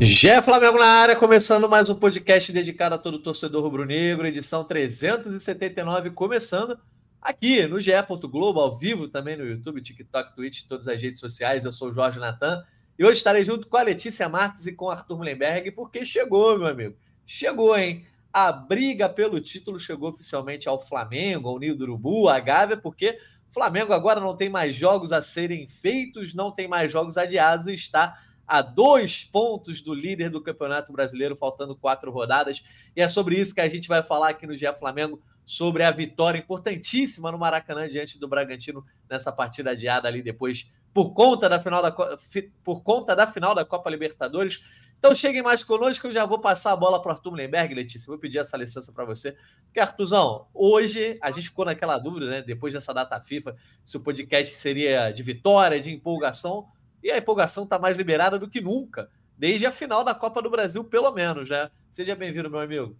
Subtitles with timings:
[0.00, 6.10] Gé Flamengo na área, começando mais um podcast dedicado a todo torcedor rubro-negro, edição 379,
[6.10, 6.78] começando
[7.20, 7.90] aqui no GE.
[8.30, 11.64] Globo, ao vivo também no YouTube, TikTok, Twitch, todas as redes sociais.
[11.64, 12.64] Eu sou o Jorge Natan
[12.96, 16.56] e hoje estarei junto com a Letícia Marques e com o Arthur Mullenberg, porque chegou,
[16.56, 16.94] meu amigo.
[17.26, 18.06] Chegou, hein?
[18.32, 23.18] A briga pelo título chegou oficialmente ao Flamengo, ao Ninho do Urubu, à Gávea, porque
[23.50, 27.66] o Flamengo agora não tem mais jogos a serem feitos, não tem mais jogos adiados
[27.66, 28.16] e está
[28.48, 32.64] a dois pontos do líder do Campeonato Brasileiro, faltando quatro rodadas.
[32.96, 35.90] E é sobre isso que a gente vai falar aqui no GE Flamengo, sobre a
[35.90, 41.58] vitória importantíssima no Maracanã diante do Bragantino nessa partida adiada ali depois por conta da
[41.58, 41.90] final da
[42.62, 44.62] por conta da final da Copa Libertadores.
[44.98, 48.08] Então cheguem mais conosco, eu já vou passar a bola para o Arthur Lemberg, Letícia.
[48.08, 49.36] Vou pedir essa licença para você.
[49.64, 52.42] Porque, Arthurzão, hoje a gente ficou naquela dúvida, né?
[52.42, 56.66] Depois dessa data FIFA, se o podcast seria de vitória, de empolgação.
[57.02, 60.50] E a empolgação está mais liberada do que nunca, desde a final da Copa do
[60.50, 61.70] Brasil, pelo menos, né?
[61.90, 62.96] Seja bem-vindo, meu amigo.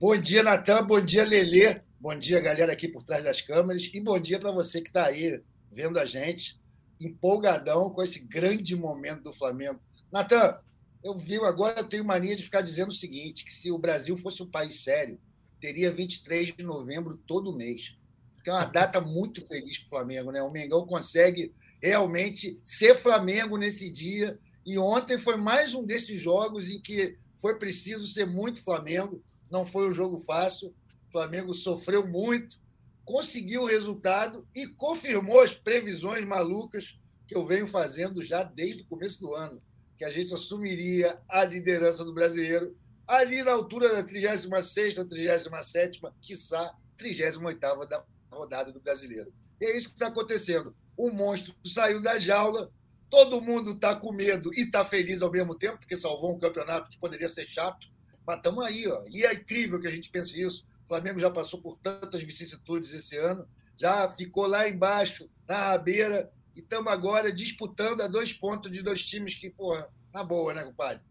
[0.00, 0.84] Bom dia, Natan.
[0.84, 1.80] Bom dia, Lelê.
[2.00, 3.88] Bom dia, galera aqui por trás das câmeras.
[3.94, 6.60] E bom dia para você que está aí vendo a gente,
[7.00, 9.80] empolgadão com esse grande momento do Flamengo.
[10.10, 10.60] Natan,
[11.02, 14.16] eu vi agora, eu tenho mania de ficar dizendo o seguinte: que se o Brasil
[14.16, 15.20] fosse um país sério,
[15.60, 17.96] teria 23 de novembro todo mês.
[18.42, 20.42] Que é uma data muito feliz para o Flamengo, né?
[20.42, 24.38] O Mengão consegue realmente ser Flamengo nesse dia.
[24.64, 29.22] E ontem foi mais um desses jogos em que foi preciso ser muito Flamengo.
[29.50, 30.74] Não foi um jogo fácil.
[31.08, 32.58] O Flamengo sofreu muito,
[33.04, 38.86] conseguiu o resultado e confirmou as previsões malucas que eu venho fazendo já desde o
[38.86, 39.62] começo do ano,
[39.96, 46.74] que a gente assumiria a liderança do brasileiro ali na altura da 36ª, 37ª, quiçá
[46.98, 49.32] 38ª da rodada do brasileiro.
[49.60, 52.70] E é isso que está acontecendo o monstro saiu da jaula,
[53.10, 56.90] todo mundo está com medo e está feliz ao mesmo tempo, porque salvou um campeonato
[56.90, 57.88] que poderia ser chato,
[58.26, 58.86] mas estamos aí.
[58.88, 59.02] Ó.
[59.10, 60.64] E é incrível que a gente pense isso.
[60.84, 63.46] O Flamengo já passou por tantas vicissitudes esse ano,
[63.78, 69.04] já ficou lá embaixo, na rabeira, e estamos agora disputando a dois pontos de dois
[69.04, 71.02] times que, porra, na boa, né, compadre?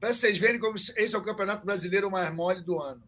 [0.00, 3.02] Para vocês verem como esse é o campeonato brasileiro mais mole do ano.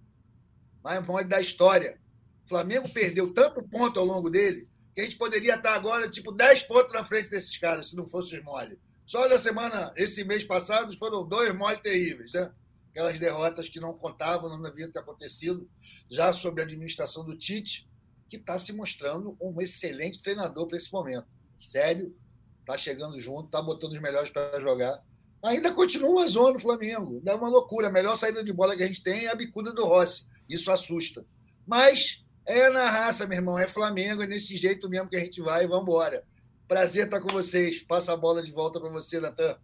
[0.82, 2.00] Mais mole da história.
[2.44, 6.32] O Flamengo perdeu tanto ponto ao longo dele que a gente poderia estar agora, tipo,
[6.32, 8.78] 10 pontos na frente desses caras, se não fosse os mole.
[9.06, 12.52] Só na semana, esse mês passado, foram dois mole terríveis, né?
[12.90, 15.68] Aquelas derrotas que não contavam, não haviam acontecido,
[16.10, 17.88] já sob a administração do Tite,
[18.28, 21.26] que está se mostrando um excelente treinador para esse momento.
[21.58, 22.16] Sério,
[22.60, 25.02] está chegando junto, está botando os melhores para jogar.
[25.42, 27.20] Ainda continua uma zona no Flamengo.
[27.22, 27.88] Dá uma loucura.
[27.88, 30.26] A melhor saída de bola que a gente tem é a bicuda do Rossi.
[30.48, 31.24] Isso assusta.
[31.66, 33.58] Mas é na raça, meu irmão.
[33.58, 36.24] É Flamengo, é nesse jeito mesmo que a gente vai e vamos embora.
[36.66, 37.80] Prazer estar com vocês.
[37.80, 39.56] Passa a bola de volta para você, Natan.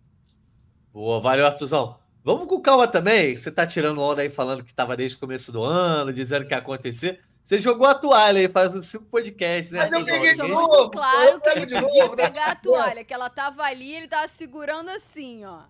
[0.92, 1.98] Boa, valeu, Artuzão.
[2.24, 3.36] Vamos com calma também.
[3.36, 6.52] Você tá tirando onda aí falando que estava desde o começo do ano, dizendo que
[6.52, 7.20] ia acontecer.
[7.42, 9.88] Você jogou a toalha aí, faz uns cinco podcasts, né?
[9.88, 10.90] Mas eu peguei de novo.
[10.90, 15.44] Claro que ele podia pegar a toalha, que ela tava ali, ele tava segurando assim,
[15.44, 15.60] ó.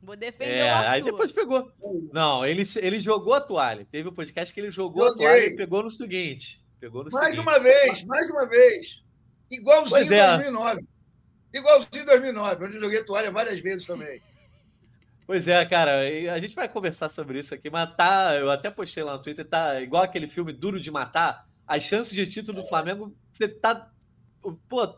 [0.00, 0.90] Vou defender é, o Arthur.
[0.90, 1.72] Aí depois pegou.
[2.12, 3.84] Não, ele, ele jogou a toalha.
[3.90, 5.26] Teve um podcast que ele jogou Joguei.
[5.26, 6.63] a toalha e pegou no seguinte.
[6.84, 7.40] Pegou no mais seguinte.
[7.40, 9.02] uma vez, mais uma vez.
[9.50, 10.36] Igualzinho em é.
[10.36, 10.86] 2009.
[11.54, 14.20] Igualzinho em 2009, onde eu joguei toalha várias vezes também.
[15.26, 19.02] Pois é, cara, a gente vai conversar sobre isso aqui, mas tá, eu até postei
[19.02, 22.68] lá no Twitter, tá igual aquele filme Duro de Matar, as chances de título do
[22.68, 23.90] Flamengo, você tá,
[24.68, 24.94] pô,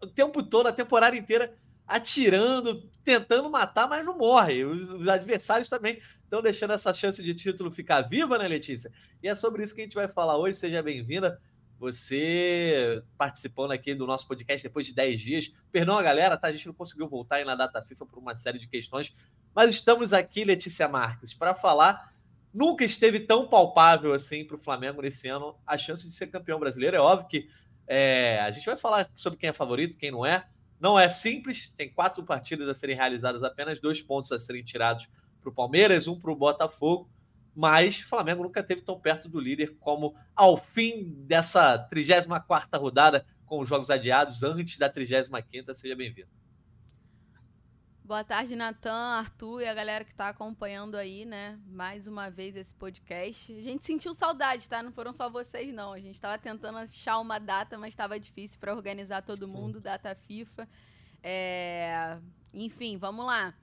[0.00, 1.52] o tempo todo, a temporada inteira,
[1.90, 4.64] atirando, tentando matar, mas não morre.
[4.64, 8.92] Os adversários também estão deixando essa chance de título ficar viva, né, Letícia?
[9.20, 10.56] E é sobre isso que a gente vai falar hoje.
[10.56, 11.40] Seja bem-vinda.
[11.80, 15.54] Você participando aqui do nosso podcast depois de 10 dias.
[15.72, 16.46] Perdão a galera, tá?
[16.46, 19.12] A gente não conseguiu voltar aí na data FIFA por uma série de questões.
[19.52, 22.14] Mas estamos aqui, Letícia Marques, para falar.
[22.54, 26.58] Nunca esteve tão palpável assim para o Flamengo nesse ano a chance de ser campeão
[26.60, 26.96] brasileiro.
[26.96, 27.48] É óbvio que
[27.86, 30.46] é, a gente vai falar sobre quem é favorito, quem não é.
[30.80, 35.08] Não é simples, tem quatro partidas a serem realizadas, apenas dois pontos a serem tirados
[35.40, 37.08] para o Palmeiras, um para o Botafogo,
[37.54, 43.26] mas o Flamengo nunca teve tão perto do líder como ao fim dessa 34 rodada,
[43.44, 45.74] com os jogos adiados, antes da 35.
[45.74, 46.39] Seja bem-vindo.
[48.10, 51.56] Boa tarde, Natan, Arthur e a galera que está acompanhando aí, né?
[51.68, 53.52] Mais uma vez esse podcast.
[53.52, 54.82] A gente sentiu saudade, tá?
[54.82, 55.92] Não foram só vocês, não.
[55.92, 60.12] A gente estava tentando achar uma data, mas estava difícil para organizar todo mundo, data
[60.26, 60.68] FIFA.
[61.22, 62.18] É...
[62.52, 63.54] Enfim, vamos lá.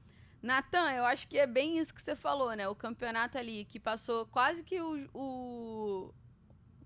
[0.42, 2.70] Natan, eu acho que é bem isso que você falou, né?
[2.70, 6.14] O campeonato ali que passou quase que o, o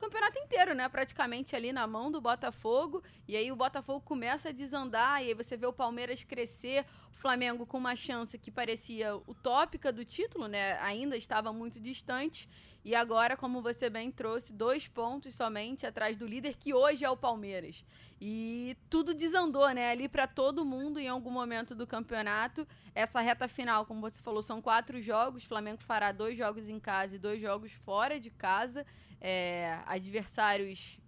[0.01, 0.89] campeonato inteiro, né?
[0.89, 3.03] Praticamente ali na mão do Botafogo.
[3.27, 7.17] E aí o Botafogo começa a desandar, e aí você vê o Palmeiras crescer, o
[7.17, 10.77] Flamengo com uma chance que parecia utópica do título, né?
[10.79, 12.49] Ainda estava muito distante.
[12.83, 17.09] E agora, como você bem trouxe, dois pontos somente atrás do líder, que hoje é
[17.09, 17.85] o Palmeiras.
[18.19, 19.91] E tudo desandou, né?
[19.91, 22.67] Ali para todo mundo em algum momento do campeonato.
[22.95, 25.43] Essa reta final, como você falou, são quatro jogos.
[25.43, 28.83] O Flamengo fará dois jogos em casa e dois jogos fora de casa.
[29.21, 30.99] É, adversários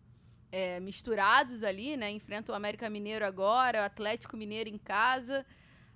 [0.51, 2.11] é, misturados ali, né?
[2.11, 5.43] Enfrenta o América Mineiro agora, o Atlético Mineiro em casa,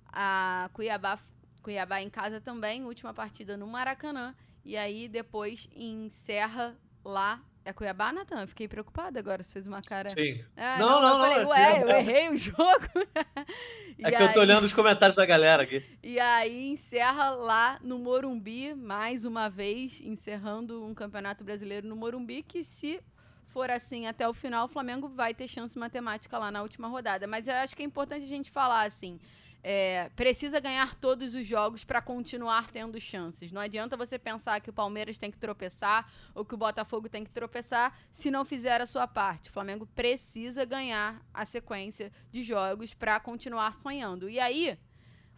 [0.08, 1.20] a Cuiabá,
[1.62, 4.34] Cuiabá em casa também, última partida no Maracanã.
[4.64, 7.40] E aí depois encerra lá.
[7.68, 8.40] É Cuiabá, Natan?
[8.40, 10.08] Eu fiquei preocupada agora, você fez uma cara.
[10.08, 10.42] Sim.
[10.56, 11.26] Ah, não, não, não.
[11.26, 12.56] Eu falei, não, ué, eu errei o jogo.
[14.02, 14.22] é que aí...
[14.22, 15.84] eu tô olhando os comentários da galera aqui.
[16.02, 22.42] E aí encerra lá no Morumbi, mais uma vez, encerrando um campeonato brasileiro no Morumbi,
[22.42, 23.02] que se
[23.48, 27.26] for assim até o final, o Flamengo vai ter chance matemática lá na última rodada.
[27.26, 29.20] Mas eu acho que é importante a gente falar assim
[29.62, 33.50] é, precisa ganhar todos os jogos para continuar tendo chances.
[33.50, 37.24] Não adianta você pensar que o Palmeiras tem que tropeçar ou que o Botafogo tem
[37.24, 39.50] que tropeçar se não fizer a sua parte.
[39.50, 44.28] O Flamengo precisa ganhar a sequência de jogos para continuar sonhando.
[44.28, 44.78] E aí,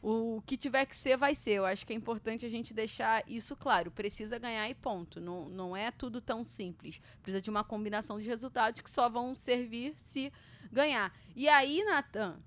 [0.02, 1.52] o que tiver que ser, vai ser.
[1.52, 3.90] Eu acho que é importante a gente deixar isso claro.
[3.90, 5.20] Precisa ganhar e ponto.
[5.20, 7.00] Não, não é tudo tão simples.
[7.22, 10.32] Precisa de uma combinação de resultados que só vão servir se
[10.72, 11.12] ganhar.
[11.34, 12.38] E aí, Natan,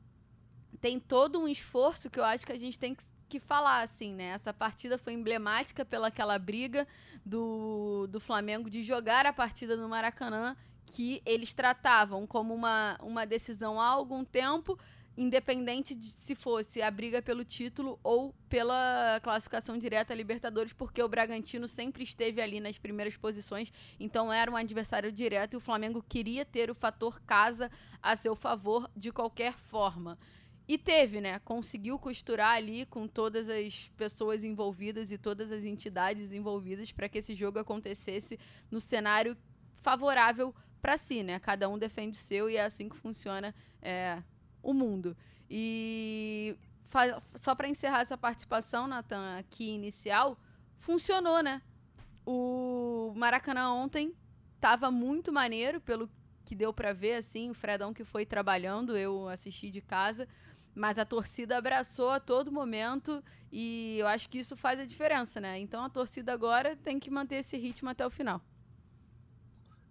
[0.84, 4.14] tem todo um esforço que eu acho que a gente tem que, que falar, assim,
[4.14, 4.32] né?
[4.36, 6.86] Essa partida foi emblemática pelaquela briga
[7.26, 13.26] do, do Flamengo de jogar a partida no Maracanã, que eles tratavam como uma, uma
[13.26, 14.78] decisão há algum tempo,
[15.16, 21.02] independente de se fosse a briga pelo título ou pela classificação direta a Libertadores, porque
[21.02, 25.62] o Bragantino sempre esteve ali nas primeiras posições, então era um adversário direto e o
[25.62, 27.72] Flamengo queria ter o fator casa
[28.02, 30.20] a seu favor de qualquer forma.
[30.68, 31.40] E teve, né?
[31.40, 37.18] Conseguiu costurar ali com todas as pessoas envolvidas e todas as entidades envolvidas para que
[37.18, 38.40] esse jogo acontecesse
[38.72, 39.36] no cenário
[39.82, 41.40] favorável para si, né?
[41.40, 44.22] Cada um defende o seu e é assim que funciona é,
[44.62, 45.16] o mundo.
[45.50, 46.56] E
[47.36, 50.38] só para encerrar essa participação, Natan, aqui inicial,
[50.80, 51.62] funcionou, né?
[52.26, 54.14] O Maracanã ontem
[54.56, 56.10] estava muito maneiro, pelo
[56.46, 60.28] que deu para ver, assim, o Fredão que foi trabalhando, eu assisti de casa.
[60.76, 65.40] Mas a torcida abraçou a todo momento e eu acho que isso faz a diferença,
[65.40, 65.60] né?
[65.60, 68.42] Então a torcida agora tem que manter esse ritmo até o final.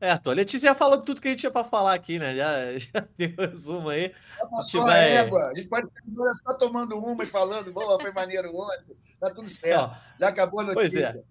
[0.00, 2.34] É, a Letícia já falou tudo que a gente tinha para falar aqui, né?
[2.34, 4.12] Já, já deu um resumo aí.
[4.40, 5.16] A gente, vai...
[5.16, 5.50] égua.
[5.50, 9.48] a gente pode ficar só tomando uma e falando, boa, foi maneiro ontem, tá tudo
[9.48, 9.96] certo.
[10.18, 11.02] já acabou a notícia.
[11.02, 11.22] Pois é.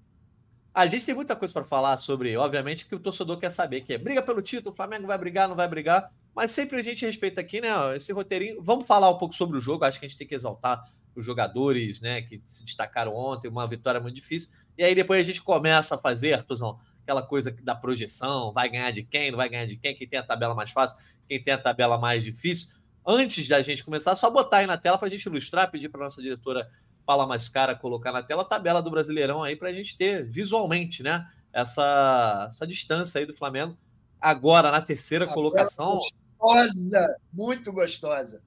[0.73, 3.91] A gente tem muita coisa para falar sobre, obviamente, que o torcedor quer saber, que
[3.91, 6.09] é briga pelo título, o Flamengo vai brigar, não vai brigar.
[6.35, 7.69] Mas sempre a gente respeita aqui, né?
[7.95, 8.61] Esse roteirinho.
[8.61, 9.83] Vamos falar um pouco sobre o jogo.
[9.83, 10.83] Acho que a gente tem que exaltar
[11.15, 12.21] os jogadores, né?
[12.21, 14.49] Que se destacaram ontem, uma vitória muito difícil.
[14.77, 18.91] E aí depois a gente começa a fazer, Artuzão, aquela coisa da projeção: vai ganhar
[18.91, 20.97] de quem, não vai ganhar de quem, quem tem a tabela mais fácil,
[21.27, 22.75] quem tem a tabela mais difícil.
[23.05, 26.01] Antes da gente começar, só botar aí na tela para a gente ilustrar, pedir para
[26.01, 26.69] nossa diretora
[27.05, 31.03] Paula Mascara colocar na tela a tabela do Brasileirão aí para a gente ter visualmente,
[31.03, 31.27] né?
[31.51, 33.77] Essa, essa distância aí do Flamengo
[34.21, 35.97] agora na terceira colocação
[36.41, 38.41] gostosa, muito gostosa.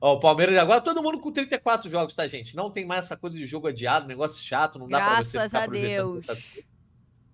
[0.00, 2.54] Ó, o Palmeiras agora, todo mundo com 34 jogos, tá, gente?
[2.54, 5.62] Não tem mais essa coisa de jogo adiado, negócio chato, não dá para você ficar
[5.62, 6.26] a Deus.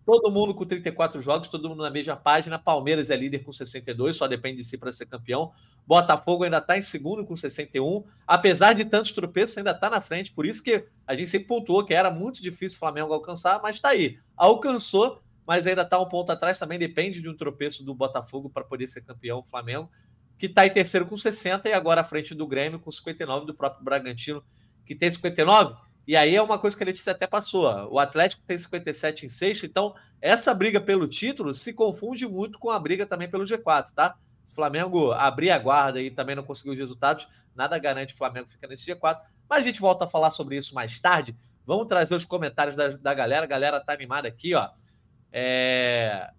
[0.04, 2.58] Todo mundo com 34 jogos, todo mundo na mesma página.
[2.58, 5.52] Palmeiras é líder com 62, só depende de si para ser campeão.
[5.86, 8.04] Botafogo ainda está em segundo com 61.
[8.26, 10.32] Apesar de tantos tropeços, ainda está na frente.
[10.32, 13.76] Por isso que a gente sempre pontuou que era muito difícil o Flamengo alcançar, mas
[13.76, 14.18] está aí.
[14.36, 18.64] Alcançou mas ainda está um ponto atrás, também depende de um tropeço do Botafogo para
[18.64, 19.90] poder ser campeão o Flamengo,
[20.38, 23.54] que está em terceiro com 60 e agora à frente do Grêmio com 59 do
[23.54, 24.42] próprio Bragantino,
[24.84, 25.76] que tem 59.
[26.06, 27.66] E aí é uma coisa que a Letícia até passou.
[27.92, 32.70] O Atlético tem 57 em sexto, então essa briga pelo título se confunde muito com
[32.70, 34.16] a briga também pelo G4, tá?
[34.42, 38.16] Se o Flamengo abrir a guarda e também não conseguir os resultados, nada garante o
[38.16, 39.20] Flamengo ficar nesse G4.
[39.48, 41.36] Mas a gente volta a falar sobre isso mais tarde.
[41.64, 43.44] Vamos trazer os comentários da, da galera.
[43.44, 44.68] A galera tá animada aqui, ó.
[45.32, 46.30] É...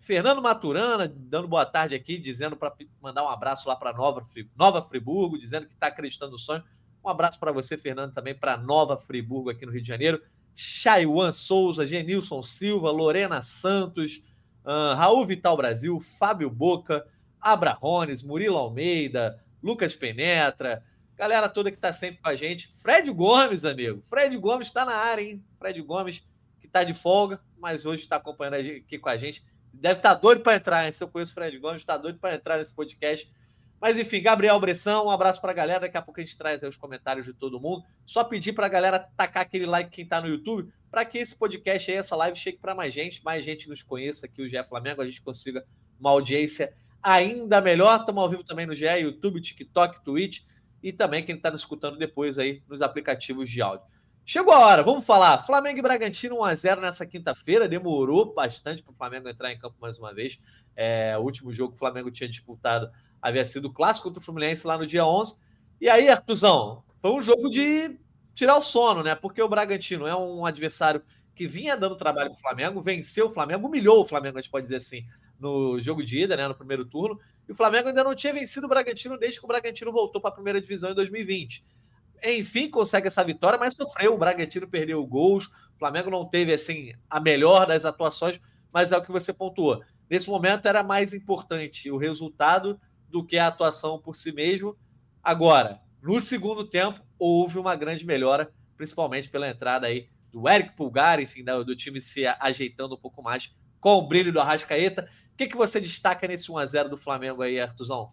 [0.00, 4.24] Fernando Maturana dando boa tarde aqui, dizendo para mandar um abraço lá para Nova,
[4.56, 6.64] Nova Friburgo, dizendo que está acreditando no sonho.
[7.04, 10.20] Um abraço para você, Fernando, também para Nova Friburgo aqui no Rio de Janeiro.
[10.54, 14.24] Chaiwan Souza, Genilson Silva, Lorena Santos,
[14.64, 17.06] uh, Raul Vital Brasil, Fábio Boca,
[17.40, 20.84] Abra Rones, Murilo Almeida, Lucas Penetra,
[21.16, 22.72] galera toda que está sempre com a gente.
[22.76, 24.02] Fred Gomes, amigo.
[24.06, 25.44] Fred Gomes está na área, hein?
[25.58, 26.26] Fred Gomes,
[26.72, 29.44] está de folga, mas hoje está acompanhando aqui com a gente.
[29.72, 30.92] Deve estar tá doido para entrar, hein?
[30.92, 33.30] Se eu conheço o Fred Gomes, está doido para entrar nesse podcast.
[33.78, 35.80] Mas enfim, Gabriel Bressão, um abraço para a galera.
[35.80, 37.84] Daqui a pouco a gente traz os comentários de todo mundo.
[38.06, 41.36] Só pedir para a galera tacar aquele like quem está no YouTube, para que esse
[41.36, 44.62] podcast aí, essa live, chegue para mais gente, mais gente nos conheça aqui o GE
[44.64, 45.64] Flamengo, a gente consiga
[45.98, 48.00] uma audiência ainda melhor.
[48.00, 50.42] Estamos ao vivo também no GE, YouTube, TikTok, Twitch
[50.82, 53.86] e também quem está nos escutando depois aí nos aplicativos de áudio.
[54.24, 55.44] Chegou a hora, vamos falar.
[55.44, 57.68] Flamengo e Bragantino 1x0 nessa quinta-feira.
[57.68, 60.38] Demorou bastante para o Flamengo entrar em campo mais uma vez.
[60.76, 62.88] É, o último jogo que o Flamengo tinha disputado
[63.20, 65.40] havia sido o clássico contra o Fluminense lá no dia 11.
[65.80, 67.98] E aí, Artuzão, foi um jogo de
[68.32, 69.16] tirar o sono, né?
[69.16, 71.02] Porque o Bragantino é um adversário
[71.34, 74.50] que vinha dando trabalho para o Flamengo, venceu o Flamengo, humilhou o Flamengo, a gente
[74.50, 75.04] pode dizer assim,
[75.38, 77.18] no jogo de ida, né, no primeiro turno.
[77.48, 80.30] E o Flamengo ainda não tinha vencido o Bragantino desde que o Bragantino voltou para
[80.30, 81.81] a primeira divisão em 2020
[82.24, 84.14] enfim, consegue essa vitória, mas sofreu.
[84.14, 85.46] O Bragantino perdeu gols.
[85.46, 88.40] O Flamengo não teve assim a melhor das atuações,
[88.72, 89.82] mas é o que você pontuou.
[90.08, 94.76] Nesse momento era mais importante o resultado do que a atuação por si mesmo.
[95.22, 101.20] Agora, no segundo tempo, houve uma grande melhora, principalmente pela entrada aí do Eric Pulgar,
[101.20, 105.08] enfim, do time se ajeitando um pouco mais com o brilho do Arrascaeta.
[105.32, 108.12] O que, que você destaca nesse 1x0 do Flamengo aí, Artuzão?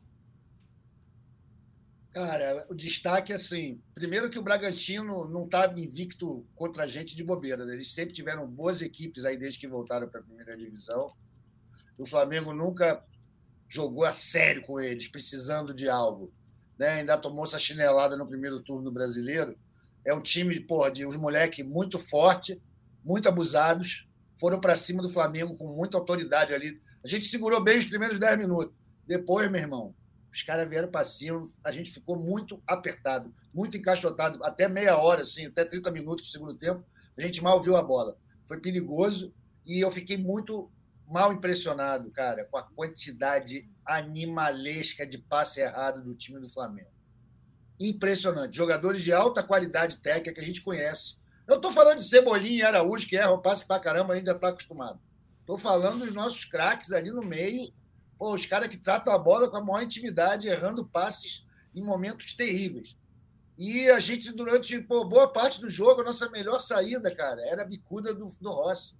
[2.19, 7.15] Cara, o destaque é assim: primeiro que o Bragantino não estava invicto contra a gente
[7.15, 7.65] de bobeira.
[7.65, 7.75] Né?
[7.75, 11.13] Eles sempre tiveram boas equipes aí desde que voltaram para a primeira divisão.
[11.97, 13.01] O Flamengo nunca
[13.69, 16.29] jogou a sério com eles, precisando de algo.
[16.77, 16.89] Né?
[16.89, 19.57] Ainda tomou essa chinelada no primeiro turno brasileiro.
[20.05, 22.61] É um time porra, de uns moleques muito forte,
[23.01, 24.09] muito abusados.
[24.37, 26.81] Foram para cima do Flamengo com muita autoridade ali.
[27.01, 28.75] A gente segurou bem os primeiros 10 minutos.
[29.07, 29.95] Depois, meu irmão,
[30.31, 35.21] os caras vieram para cima, a gente ficou muito apertado, muito encaixotado, até meia hora,
[35.21, 36.83] assim, até 30 minutos do segundo tempo,
[37.17, 38.17] a gente mal viu a bola.
[38.47, 39.33] Foi perigoso
[39.65, 40.71] e eu fiquei muito
[41.07, 46.89] mal impressionado, cara, com a quantidade animalesca de passe errado do time do Flamengo.
[47.79, 48.55] Impressionante.
[48.55, 51.17] Jogadores de alta qualidade técnica que a gente conhece.
[51.47, 54.99] Eu estou falando de Cebolinha e Araújo, que erram passe para caramba, ainda está acostumado.
[55.39, 57.73] Estou falando dos nossos craques ali no meio,
[58.19, 62.33] Pô, os caras que tratam a bola com a maior intimidade, errando passes em momentos
[62.33, 62.97] terríveis.
[63.57, 67.61] E a gente, durante pô, boa parte do jogo, a nossa melhor saída, cara, era
[67.61, 68.97] a bicuda do, do Rossi.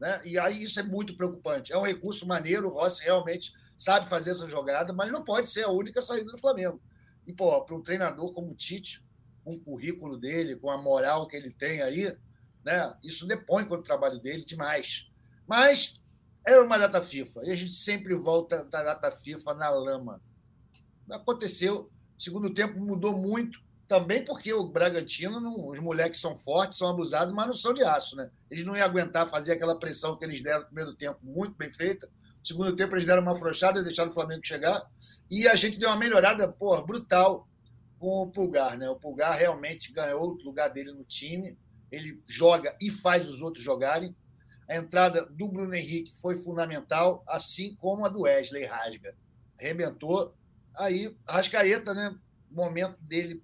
[0.00, 0.22] Né?
[0.24, 1.70] E aí isso é muito preocupante.
[1.70, 5.64] É um recurso maneiro, o Rossi realmente sabe fazer essa jogada, mas não pode ser
[5.64, 6.80] a única saída do Flamengo.
[7.26, 9.04] E, pô, para um treinador como o Tite,
[9.44, 12.16] com o currículo dele, com a moral que ele tem aí,
[12.64, 12.94] né?
[13.02, 15.10] Isso depõe contra o trabalho dele demais.
[15.46, 16.01] Mas
[16.44, 17.40] era uma data FIFA.
[17.44, 20.20] E a gente sempre volta da data FIFA na lama.
[21.10, 21.90] Aconteceu.
[22.18, 23.60] Segundo tempo mudou muito.
[23.86, 27.84] Também porque o Bragantino, não, os moleques são fortes, são abusados, mas não são de
[27.84, 28.30] aço, né?
[28.50, 31.70] Eles não iam aguentar fazer aquela pressão que eles deram no primeiro tempo, muito bem
[31.70, 32.06] feita.
[32.06, 34.82] No segundo tempo, eles deram uma afrouxada e deixaram o Flamengo chegar.
[35.30, 37.46] E a gente deu uma melhorada, porra, brutal
[37.98, 38.88] com o Pulgar, né?
[38.88, 41.58] O Pulgar realmente ganhou o lugar dele no time.
[41.90, 44.16] Ele joga e faz os outros jogarem.
[44.72, 49.14] A entrada do Bruno Henrique foi fundamental, assim como a do Wesley Rasga.
[49.60, 50.34] Arrebentou.
[50.74, 52.18] Aí, Rascaeta, né?
[52.50, 53.42] Momento dele,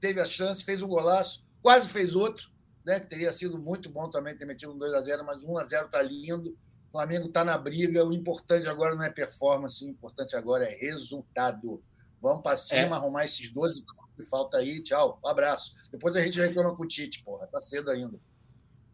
[0.00, 2.50] teve a chance, fez um golaço, quase fez outro,
[2.82, 2.98] né?
[2.98, 6.56] Que teria sido muito bom também ter metido um 2x0, mas 1x0 tá lindo.
[6.88, 8.02] O Flamengo está na briga.
[8.06, 11.84] O importante agora não é performance, o importante agora é resultado.
[12.22, 12.98] Vamos para cima, é.
[12.98, 13.84] arrumar esses 12
[14.16, 14.82] que falta aí.
[14.82, 15.74] Tchau, um abraço.
[15.92, 17.46] Depois a gente reclama com o Tite, porra.
[17.46, 18.18] Tá cedo ainda.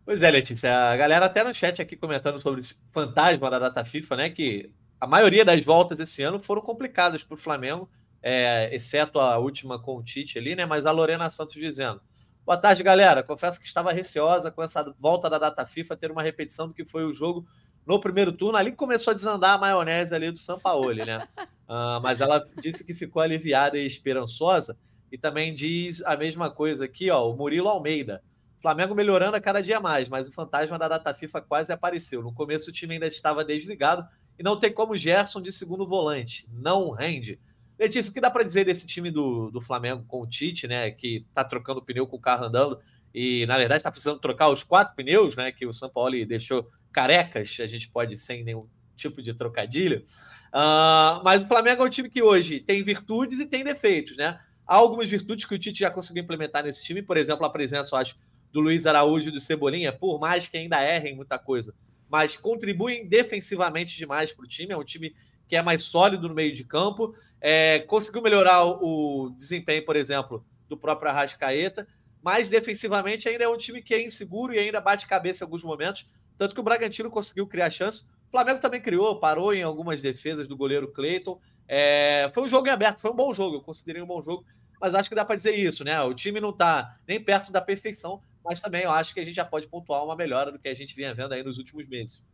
[0.07, 0.73] Pois é, Letícia.
[0.73, 4.31] A galera até no chat aqui comentando sobre o fantasma da data FIFA, né?
[4.31, 4.71] Que
[5.01, 7.91] a maioria das voltas esse ano foram complicadas para o Flamengo,
[8.23, 10.65] é, exceto a última com o Tite ali, né?
[10.65, 12.01] Mas a Lorena Santos dizendo.
[12.45, 13.25] Boa tarde, galera.
[13.25, 16.85] Confesso que estava receosa com essa volta da data FIFA ter uma repetição do que
[16.85, 17.45] foi o jogo
[17.85, 18.57] no primeiro turno.
[18.57, 21.27] Ali começou a desandar a maionese ali do Sampaoli, né?
[21.69, 24.79] Uh, mas ela disse que ficou aliviada e esperançosa.
[25.11, 28.23] E também diz a mesma coisa aqui, ó, o Murilo Almeida.
[28.61, 32.23] Flamengo melhorando a cada dia mais, mas o fantasma da data FIFA quase apareceu.
[32.23, 34.07] No começo o time ainda estava desligado
[34.39, 36.47] e não tem como Gerson de segundo volante.
[36.53, 37.39] Não rende.
[37.79, 40.91] Letícia, o que dá para dizer desse time do, do Flamengo com o Tite, né?
[40.91, 42.79] Que tá trocando pneu com o carro andando
[43.15, 45.53] e, na verdade, está precisando trocar os quatro pneus, né?
[45.53, 50.05] Que o São Paulo deixou carecas, a gente pode sem nenhum tipo de trocadilho.
[50.49, 54.41] Uh, mas o Flamengo é um time que hoje tem virtudes e tem defeitos, né?
[54.67, 57.95] Há algumas virtudes que o Tite já conseguiu implementar nesse time, por exemplo, a presença,
[57.95, 58.17] eu acho,
[58.57, 61.75] do Luiz Araújo e do Cebolinha, por mais que ainda errem muita coisa,
[62.09, 64.73] mas contribuem defensivamente demais para o time.
[64.73, 65.15] É um time
[65.47, 67.15] que é mais sólido no meio de campo.
[67.39, 71.87] É, conseguiu melhorar o, o, desempenho, por exemplo, do próprio Arrascaeta,
[72.23, 75.63] mas defensivamente ainda é um time que é inseguro e ainda bate cabeça em alguns
[75.63, 76.09] momentos.
[76.39, 78.05] Tanto que o Bragantino conseguiu criar chance.
[78.29, 81.39] O Flamengo também criou, parou em algumas defesas do goleiro Cleiton.
[81.69, 84.47] É, foi um jogo em aberto, foi um bom jogo, eu considerei um bom jogo,
[84.81, 86.01] mas acho que dá para dizer isso, né?
[86.03, 89.35] O time não está nem perto da perfeição, mas também eu acho que a gente
[89.35, 92.25] já pode pontuar uma melhora do que a gente vinha vendo aí nos últimos meses.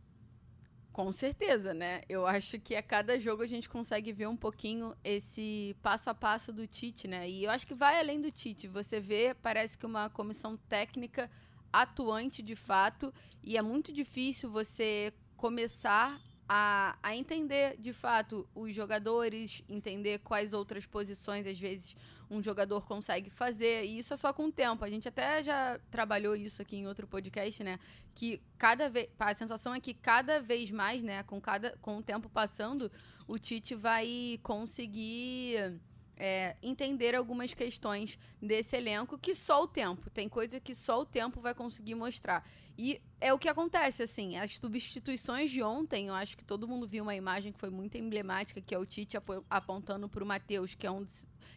[0.91, 2.03] Com certeza, né?
[2.07, 6.13] Eu acho que a cada jogo a gente consegue ver um pouquinho esse passo a
[6.13, 7.27] passo do Tite, né?
[7.27, 8.67] E eu acho que vai além do Tite.
[8.67, 11.31] Você vê, parece que uma comissão técnica
[11.71, 18.73] atuante de fato, e é muito difícil você começar a, a entender de fato os
[18.73, 21.95] jogadores, entender quais outras posições às vezes
[22.29, 24.83] um jogador consegue fazer, e isso é só com o tempo.
[24.83, 27.79] A gente até já trabalhou isso aqui em outro podcast, né?
[28.15, 29.09] Que cada vez.
[29.19, 32.91] A sensação é que cada vez mais, né, com, cada, com o tempo passando,
[33.27, 35.79] o Tite vai conseguir.
[36.15, 41.05] É, entender algumas questões desse elenco que só o tempo, tem coisa que só o
[41.05, 42.47] tempo vai conseguir mostrar.
[42.77, 46.87] E é o que acontece, assim, as substituições de ontem, eu acho que todo mundo
[46.87, 49.15] viu uma imagem que foi muito emblemática, que é o Tite
[49.49, 51.05] apontando para o Matheus, que é um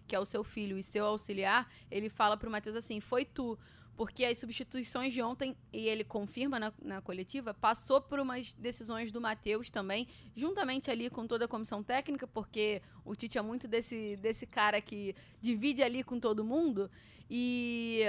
[0.06, 3.24] que é o seu filho e seu auxiliar, ele fala para o Matheus assim: "Foi
[3.24, 3.58] tu".
[3.96, 9.10] Porque as substituições de ontem, e ele confirma na, na coletiva, passou por umas decisões
[9.10, 10.06] do Matheus também,
[10.36, 14.82] juntamente ali com toda a comissão técnica, porque o Tite é muito desse, desse cara
[14.82, 16.90] que divide ali com todo mundo.
[17.30, 18.02] E,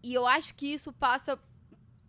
[0.00, 1.36] e eu acho que isso passa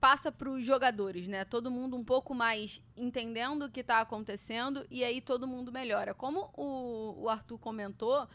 [0.04, 1.46] passa para os jogadores, né?
[1.46, 6.14] Todo mundo um pouco mais entendendo o que está acontecendo e aí todo mundo melhora.
[6.14, 8.28] Como o, o Arthur comentou,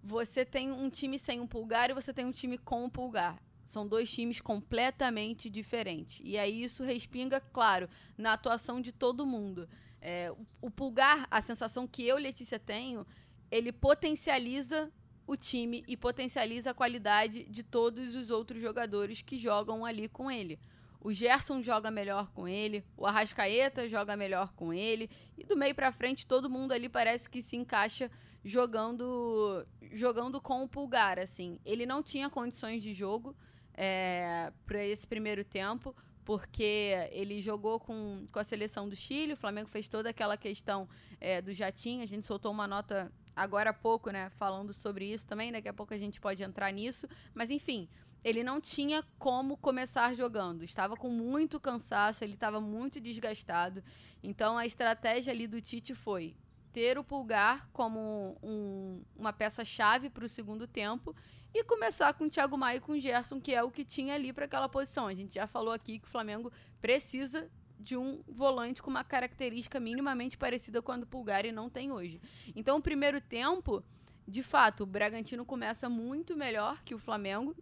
[0.00, 3.36] você tem um time sem um pulgar e você tem um time com um pulgar.
[3.66, 6.20] São dois times completamente diferentes.
[6.22, 9.68] E aí isso respinga, claro, na atuação de todo mundo.
[10.00, 13.04] É, o, o pulgar, a sensação que eu, Letícia, tenho,
[13.50, 14.88] ele potencializa
[15.26, 20.30] o time e potencializa a qualidade de todos os outros jogadores que jogam ali com
[20.30, 20.60] ele.
[21.00, 25.74] O Gerson joga melhor com ele, o Arrascaeta joga melhor com ele, e do meio
[25.74, 28.10] para frente todo mundo ali parece que se encaixa
[28.44, 31.58] jogando jogando com o Pulgar, assim.
[31.64, 33.36] Ele não tinha condições de jogo
[33.74, 39.36] é, para esse primeiro tempo, porque ele jogou com, com a seleção do Chile, o
[39.36, 40.88] Flamengo fez toda aquela questão
[41.20, 45.26] é, do jatinho, a gente soltou uma nota agora há pouco, né, falando sobre isso
[45.26, 47.88] também, daqui a pouco a gente pode entrar nisso, mas enfim,
[48.24, 50.64] ele não tinha como começar jogando.
[50.64, 53.82] Estava com muito cansaço, ele estava muito desgastado.
[54.22, 56.36] Então a estratégia ali do Tite foi
[56.72, 61.14] ter o Pulgar como um, uma peça-chave para o segundo tempo
[61.54, 64.14] e começar com o Thiago Maia e com o Gerson, que é o que tinha
[64.14, 65.06] ali para aquela posição.
[65.06, 69.78] A gente já falou aqui que o Flamengo precisa de um volante com uma característica
[69.78, 72.20] minimamente parecida com a do Pulgar e não tem hoje.
[72.54, 73.82] Então, o primeiro tempo,
[74.26, 77.56] de fato, o Bragantino começa muito melhor que o Flamengo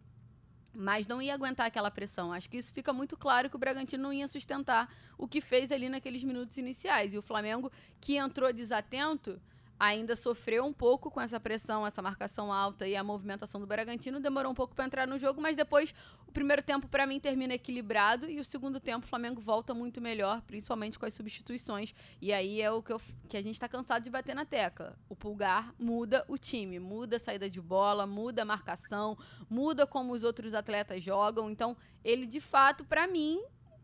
[0.76, 2.32] mas não ia aguentar aquela pressão.
[2.32, 5.72] Acho que isso fica muito claro que o Bragantino não ia sustentar o que fez
[5.72, 7.14] ali naqueles minutos iniciais.
[7.14, 9.40] E o Flamengo, que entrou desatento,
[9.78, 14.20] ainda sofreu um pouco com essa pressão, essa marcação alta e a movimentação do Bragantino.
[14.20, 15.94] Demorou um pouco para entrar no jogo, mas depois
[16.26, 20.00] o primeiro tempo para mim termina equilibrado e o segundo tempo o Flamengo volta muito
[20.00, 21.94] melhor, principalmente com as substituições.
[22.20, 24.98] E aí é o que, eu, que a gente está cansado de bater na tecla.
[25.08, 29.16] O Pulgar muda o time, muda a saída de bola, muda a marcação,
[29.48, 31.50] muda como os outros atletas jogam.
[31.50, 33.42] Então, ele de fato, para mim,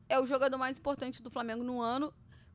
[0.08, 2.12] é o jogador mais importante do Flamengo no ano.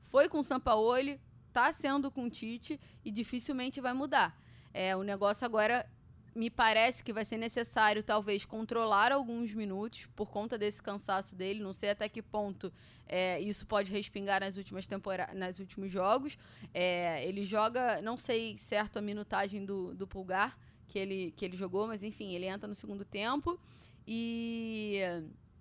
[0.10, 1.19] Foi com o Sampaoli,
[1.58, 4.39] está sendo com o Tite e dificilmente vai mudar.
[4.72, 5.89] É, o negócio agora
[6.36, 11.63] me parece que vai ser necessário talvez controlar alguns minutos por conta desse cansaço dele.
[11.63, 12.72] Não sei até que ponto
[13.08, 16.38] é, isso pode respingar nas últimas temporadas, nos últimos jogos.
[16.72, 20.56] É, ele joga, não sei certo a minutagem do, do Pulgar
[20.88, 23.60] que ele, que ele jogou, mas enfim, ele entra no segundo tempo
[24.08, 25.00] e,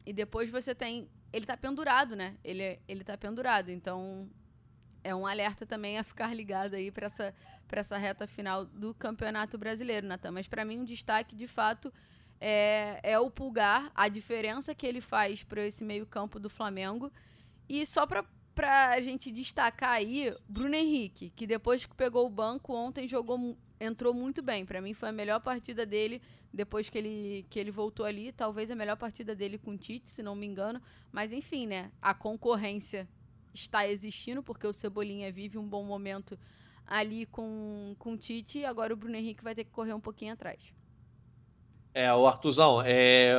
[0.05, 1.09] e depois você tem.
[1.33, 2.37] Ele tá pendurado, né?
[2.45, 4.29] Ele, ele tá pendurado, então
[5.07, 7.35] é um alerta também a ficar ligado aí para essa,
[7.71, 10.33] essa reta final do Campeonato Brasileiro, Natan.
[10.33, 11.93] Mas para mim, um destaque de fato
[12.41, 17.13] é, é o Pulgar, a diferença que ele faz para esse meio-campo do Flamengo.
[17.69, 22.75] E só para a gente destacar aí, Bruno Henrique, que depois que pegou o banco
[22.75, 24.67] ontem jogou entrou muito bem.
[24.67, 26.21] Para mim foi a melhor partida dele
[26.53, 28.33] depois que ele, que ele voltou ali.
[28.33, 30.81] Talvez a melhor partida dele com o Tite, se não me engano.
[31.13, 31.93] Mas enfim, né?
[32.01, 33.07] A concorrência
[33.61, 36.39] está existindo, porque o Cebolinha vive um bom momento
[36.87, 40.01] ali com, com o Tite, e agora o Bruno Henrique vai ter que correr um
[40.01, 40.73] pouquinho atrás.
[41.93, 43.33] É, o Artuzão, é,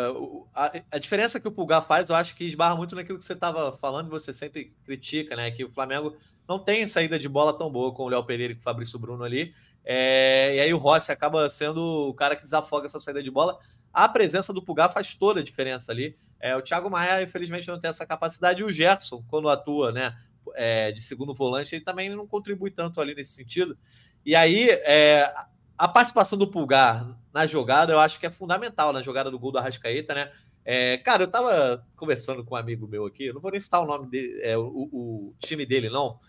[0.54, 3.34] a, a, diferença que o Pulgar faz, eu acho que esbarra muito naquilo que você
[3.34, 5.52] estava falando, você sempre critica, né?
[5.52, 8.56] Que o Flamengo não tem saída de bola tão boa com o Léo Pereira e
[8.56, 9.54] com o Fabrício Bruno ali.
[9.86, 13.60] É, e aí o Rossi acaba sendo o cara que desafoga essa saída de bola.
[13.94, 16.18] A presença do Pulgar faz toda a diferença ali.
[16.39, 18.62] É, o Thiago Maia, infelizmente, não tem essa capacidade.
[18.62, 20.15] E o Gerson, quando atua, né?
[20.56, 23.78] é, de segundo volante, ele também não contribui tanto ali nesse sentido.
[24.26, 25.34] E aí, é,
[25.78, 29.52] a participação do Pulgar na jogada, eu acho que é fundamental na jogada do gol
[29.52, 30.32] do Arrascaeta, né?
[30.65, 33.86] É, cara, eu tava conversando com um amigo meu aqui, não vou nem citar o
[33.86, 36.19] nome dele, é, o, o, time dele, não,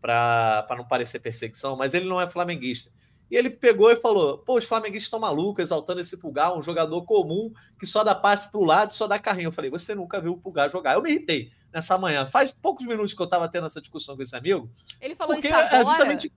[0.00, 2.90] para não parecer perseguição, mas ele não é flamenguista.
[3.34, 7.02] E ele pegou e falou: pô, os flamenguistas estão malucos, exaltando esse Pulgar, um jogador
[7.02, 9.48] comum que só dá passe para o lado e só dá carrinho.
[9.48, 10.94] Eu falei: você nunca viu o Pulgar jogar.
[10.94, 12.26] Eu me irritei nessa manhã.
[12.26, 14.70] Faz poucos minutos que eu estava tendo essa discussão com esse amigo.
[15.00, 15.76] Ele falou isso agora?
[15.76, 16.32] É justamente...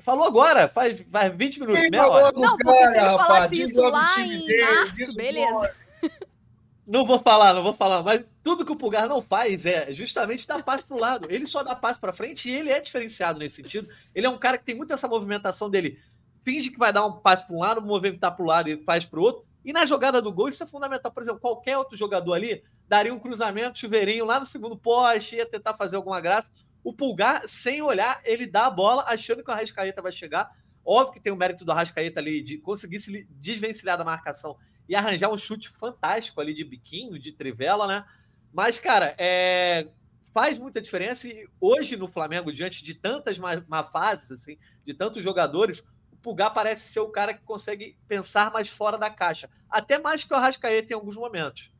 [0.00, 2.30] Falou agora, faz, faz 20 minutos, meia hora.
[2.38, 5.74] Não, porque se ele falasse isso lá em março, beleza.
[6.86, 10.46] Não vou falar, não vou falar, mas tudo que o Pulgar não faz é justamente
[10.46, 11.26] dar passe para o lado.
[11.30, 13.90] Ele só dá passe para frente e ele é diferenciado nesse sentido.
[14.14, 15.98] Ele é um cara que tem muito essa movimentação dele.
[16.42, 19.04] Finge que vai dar um passe para um lado, movimentar para o lado e faz
[19.04, 19.44] para o outro.
[19.62, 21.12] E na jogada do gol, isso é fundamental.
[21.12, 25.44] Por exemplo, qualquer outro jogador ali daria um cruzamento, chuveirinho lá no segundo poste, ia
[25.44, 26.50] tentar fazer alguma graça.
[26.82, 30.50] O Pulgar, sem olhar, ele dá a bola, achando que o Arrascaeta vai chegar.
[30.82, 34.56] Óbvio que tem o mérito do Arrascaeta ali de conseguir se desvencilhar da marcação
[34.88, 38.04] e arranjar um chute fantástico ali de biquinho, de trivela, né?
[38.52, 39.88] Mas, cara, é...
[40.32, 44.94] faz muita diferença e hoje no Flamengo, diante de tantas má, má fases, assim, de
[44.94, 49.48] tantos jogadores, o Pulgar parece ser o cara que consegue pensar mais fora da caixa.
[49.68, 51.72] Até mais que o Arrascaeta em alguns momentos.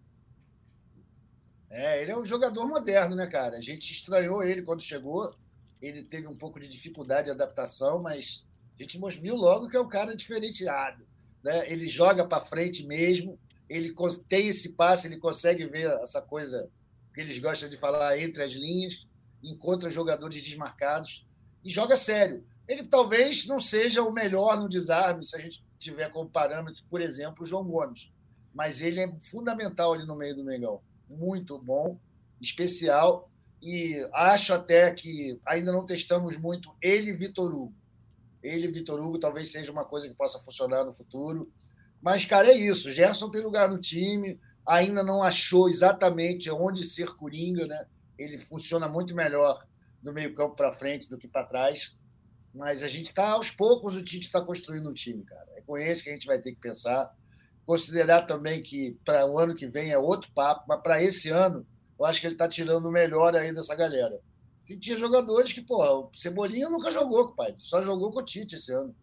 [1.68, 3.56] É, ele é um jogador moderno, né, cara?
[3.56, 5.34] A gente estranhou ele quando chegou.
[5.80, 8.46] Ele teve um pouco de dificuldade de adaptação, mas
[8.78, 11.08] a gente viu logo que é um cara diferenciado
[11.42, 11.70] né?
[11.70, 13.38] ele joga para frente mesmo,
[13.70, 13.94] ele
[14.28, 16.68] tem esse passe, ele consegue ver essa coisa
[17.14, 19.06] que eles gostam de falar entre as linhas,
[19.42, 21.24] encontra jogadores desmarcados
[21.64, 22.44] e joga sério.
[22.66, 27.00] Ele talvez não seja o melhor no desarme, se a gente tiver como parâmetro, por
[27.00, 28.10] exemplo, o João Gomes,
[28.52, 30.82] mas ele é fundamental ali no meio do Mengão.
[31.08, 31.96] Muito bom,
[32.40, 33.30] especial,
[33.62, 37.74] e acho até que ainda não testamos muito ele e Vitor Hugo.
[38.42, 41.52] Ele e Vitor Hugo talvez seja uma coisa que possa funcionar no futuro.
[42.02, 42.92] Mas, cara, é isso.
[42.92, 47.86] Gerson tem lugar no time, ainda não achou exatamente onde ser coringa, né?
[48.18, 49.66] Ele funciona muito melhor
[50.02, 51.96] do meio-campo para frente do que para trás.
[52.54, 55.46] Mas a gente está, aos poucos, o Tite está construindo um time, cara.
[55.56, 57.14] É com esse que a gente vai ter que pensar.
[57.64, 61.66] Considerar também que para o ano que vem é outro papo, mas para esse ano,
[61.98, 64.20] eu acho que ele está tirando o melhor aí dessa galera
[64.70, 67.56] que tinha jogadores que, porra, o Cebolinha nunca jogou, compadre.
[67.58, 68.94] Só jogou com o Tite esse ano.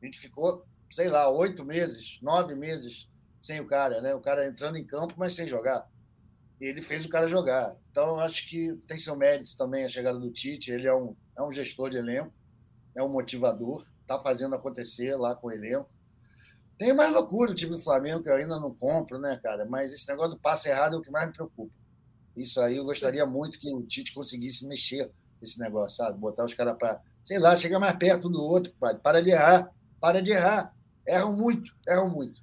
[0.00, 3.08] A gente ficou, sei lá, oito meses, nove meses
[3.40, 4.14] sem o cara, né?
[4.14, 5.88] O cara entrando em campo, mas sem jogar.
[6.60, 7.74] Ele fez o cara jogar.
[7.90, 10.70] Então, acho que tem seu mérito também a chegada do Tite.
[10.70, 12.32] Ele é um, é um gestor de elenco,
[12.94, 15.88] é um motivador, tá fazendo acontecer lá com o elenco.
[16.76, 19.64] Tem mais loucura o time do Flamengo que eu ainda não compro, né, cara?
[19.64, 21.72] Mas esse negócio do passe errado é o que mais me preocupa.
[22.36, 25.10] Isso aí eu gostaria muito que o Tite conseguisse mexer
[25.42, 26.18] esse negócio, sabe?
[26.18, 28.72] Botar os caras para, sei lá, chegar mais perto um do outro.
[29.02, 30.74] Para de errar, para de errar.
[31.06, 32.40] Erram muito, erram muito.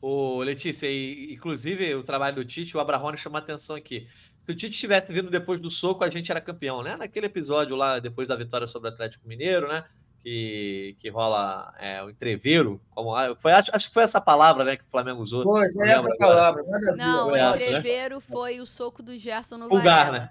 [0.00, 4.08] Ô, Letícia, e, inclusive o trabalho do Tite, o Abrahone chama atenção aqui.
[4.46, 6.96] Se o Tite tivesse vindo depois do soco, a gente era campeão, né?
[6.96, 9.84] Naquele episódio lá, depois da vitória sobre o Atlético Mineiro, né?
[10.22, 14.76] que, que rola é, o entreveiro, como foi, acho, acho que foi essa palavra né,
[14.76, 15.42] que o Flamengo usou.
[15.44, 16.62] Foi, foi essa palavra.
[16.96, 18.20] Não, o entreveiro né?
[18.20, 20.18] foi o soco do Gerson no Pulgar, Varela.
[20.18, 20.30] né?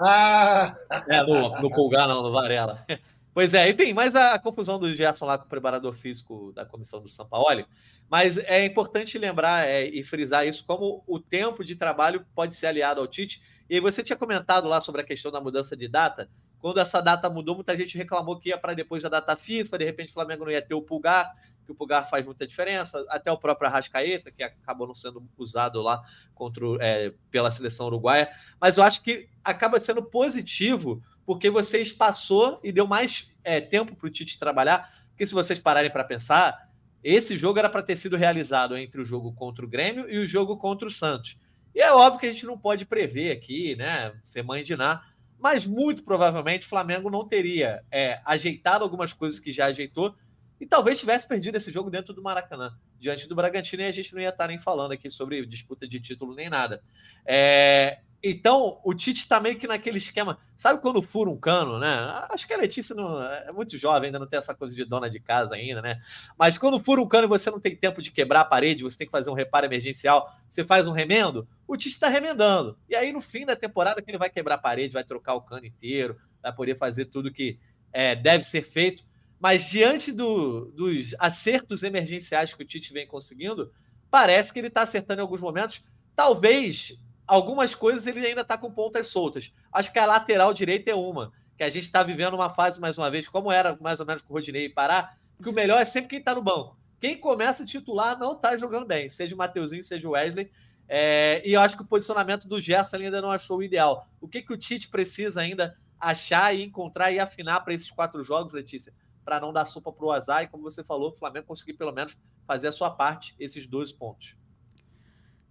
[0.00, 0.76] Ah!
[1.08, 2.84] É, no, no Pulgar não, no Varela.
[3.34, 6.64] Pois é, enfim, mas a, a, confusão do Gerson lá com o preparador físico da
[6.64, 7.66] comissão do São Paulo.
[8.08, 12.68] Mas é importante lembrar é, e frisar isso, como o tempo de trabalho pode ser
[12.68, 13.42] aliado ao Tite.
[13.68, 16.30] E você tinha comentado lá sobre a questão da mudança de data.
[16.60, 19.84] Quando essa data mudou, muita gente reclamou que ia para depois da data FIFA, de
[19.84, 23.32] repente o Flamengo não ia ter o Pulgar, que o Pulgar faz muita diferença, até
[23.32, 26.02] o próprio Arrascaeta, que acabou não sendo usado lá
[26.34, 28.30] contra, é, pela seleção uruguaia.
[28.60, 33.94] Mas eu acho que acaba sendo positivo, porque você espaçou e deu mais é, tempo
[33.94, 34.92] para o Tite trabalhar.
[35.10, 36.70] Porque se vocês pararem para pensar,
[37.02, 40.26] esse jogo era para ter sido realizado entre o jogo contra o Grêmio e o
[40.26, 41.38] jogo contra o Santos.
[41.74, 44.14] E é óbvio que a gente não pode prever aqui, né?
[44.22, 45.02] Ser mãe de nada
[45.44, 50.16] mas muito provavelmente o Flamengo não teria é, ajeitado algumas coisas que já ajeitou
[50.58, 54.14] e talvez tivesse perdido esse jogo dentro do Maracanã, diante do Bragantino, e a gente
[54.14, 56.80] não ia estar nem falando aqui sobre disputa de título nem nada.
[57.26, 60.38] É, então, o Tite está meio que naquele esquema.
[60.56, 61.94] Sabe quando fura um cano, né?
[62.30, 65.10] Acho que a Letícia não, é muito jovem, ainda não tem essa coisa de dona
[65.10, 66.00] de casa ainda, né?
[66.38, 68.96] Mas quando fura um cano e você não tem tempo de quebrar a parede, você
[68.96, 72.78] tem que fazer um reparo emergencial, você faz um remendo, o Tite está remendando.
[72.88, 75.42] E aí, no fim da temporada, que ele vai quebrar a parede, vai trocar o
[75.42, 77.58] cano inteiro, vai poder fazer tudo que
[77.92, 79.04] é, deve ser feito.
[79.38, 83.70] Mas diante do, dos acertos emergenciais que o Tite vem conseguindo,
[84.10, 85.84] parece que ele está acertando em alguns momentos.
[86.16, 89.52] Talvez algumas coisas ele ainda está com pontas soltas.
[89.72, 92.98] Acho que a lateral direita é uma, que a gente está vivendo uma fase, mais
[92.98, 95.80] uma vez, como era mais ou menos com o Rodinei e Pará, que o melhor
[95.80, 96.76] é sempre quem está no banco.
[97.00, 100.50] Quem começa a titular não está jogando bem, seja o Mateuzinho, seja o Wesley.
[100.88, 104.08] É, e eu acho que o posicionamento do Gerson ainda não achou o ideal.
[104.20, 108.22] O que, que o Tite precisa ainda achar e encontrar e afinar para esses quatro
[108.22, 108.92] jogos, Letícia?
[109.24, 111.92] Para não dar sopa para o azar e, como você falou, o Flamengo conseguir pelo
[111.92, 114.36] menos fazer a sua parte, esses dois pontos.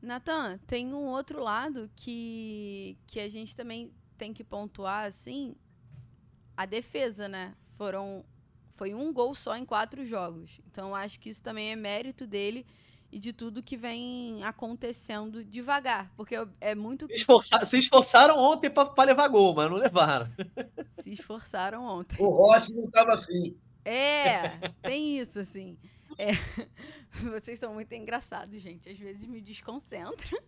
[0.04, 5.56] Natan, tem um outro lado que, que a gente também tem que pontuar, assim,
[6.58, 7.56] a defesa, né?
[7.78, 8.26] Foram,
[8.76, 10.60] foi um gol só em quatro jogos.
[10.68, 12.66] Então, acho que isso também é mérito dele
[13.12, 17.08] e de tudo que vem acontecendo devagar, porque é muito...
[17.08, 20.30] Se, esforçar, se esforçaram ontem para levar gol, mas não levaram.
[21.02, 22.18] Se esforçaram ontem.
[22.20, 23.56] O Rossi não estava afim.
[23.86, 25.78] É, tem isso, assim.
[26.18, 26.32] É,
[27.32, 28.90] vocês são muito engraçados, gente.
[28.90, 30.42] Às vezes me desconcentra.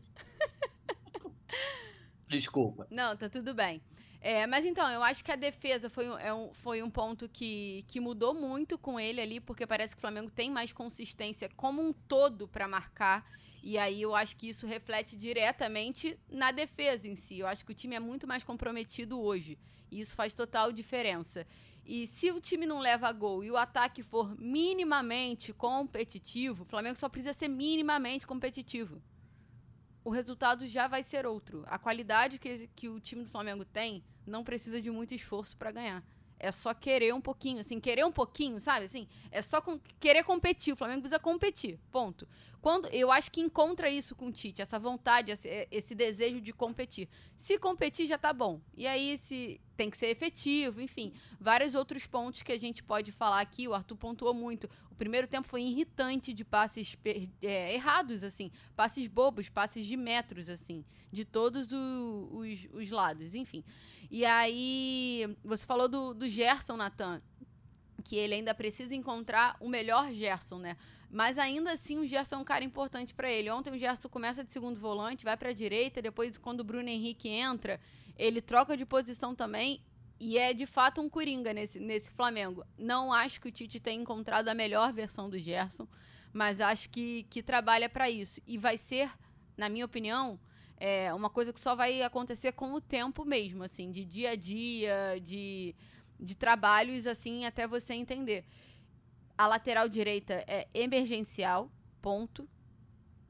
[2.28, 2.88] Desculpa.
[2.90, 3.82] Não, tá tudo bem.
[4.20, 7.86] É, mas então, eu acho que a defesa foi, é um, foi um ponto que,
[7.88, 11.80] que mudou muito com ele ali, porque parece que o Flamengo tem mais consistência como
[11.80, 13.24] um todo para marcar.
[13.62, 17.40] E aí eu acho que isso reflete diretamente na defesa em si.
[17.40, 19.60] Eu acho que o time é muito mais comprometido hoje.
[19.92, 21.46] E isso faz total diferença.
[21.86, 26.98] E se o time não leva gol e o ataque for minimamente competitivo, o Flamengo
[26.98, 29.00] só precisa ser minimamente competitivo.
[30.04, 31.64] O resultado já vai ser outro.
[31.68, 35.72] A qualidade que, que o time do Flamengo tem não precisa de muito esforço para
[35.72, 36.04] ganhar.
[36.40, 38.86] É só querer um pouquinho, assim, querer um pouquinho, sabe?
[38.86, 40.74] Assim, é só com, querer competir.
[40.74, 42.28] O Flamengo precisa competir, ponto.
[42.66, 46.52] Quando eu acho que encontra isso com o Tite, essa vontade, esse, esse desejo de
[46.52, 47.08] competir.
[47.38, 48.60] Se competir já tá bom.
[48.76, 53.12] E aí se tem que ser efetivo, enfim, vários outros pontos que a gente pode
[53.12, 53.68] falar aqui.
[53.68, 54.68] O Arthur pontuou muito.
[54.90, 56.98] O primeiro tempo foi irritante de passes
[57.40, 63.36] é, errados, assim, passes bobos, passes de metros, assim, de todos o, os, os lados,
[63.36, 63.64] enfim.
[64.10, 67.22] E aí, você falou do, do Gerson, Natan,
[68.06, 70.78] que ele ainda precisa encontrar o melhor Gerson, né?
[71.10, 73.50] Mas ainda assim, o Gerson é um cara importante para ele.
[73.50, 76.88] Ontem o Gerson começa de segundo volante, vai para a direita, depois quando o Bruno
[76.88, 77.82] Henrique entra,
[78.16, 79.82] ele troca de posição também
[80.20, 82.64] e é de fato um coringa nesse, nesse Flamengo.
[82.78, 85.88] Não acho que o Tite tenha encontrado a melhor versão do Gerson,
[86.32, 88.40] mas acho que, que trabalha para isso.
[88.46, 89.10] E vai ser,
[89.58, 90.40] na minha opinião,
[90.78, 94.36] é uma coisa que só vai acontecer com o tempo mesmo, assim, de dia a
[94.36, 95.74] dia, de,
[96.20, 98.46] de trabalhos, assim, até você entender.
[99.38, 102.48] A lateral direita é emergencial, ponto.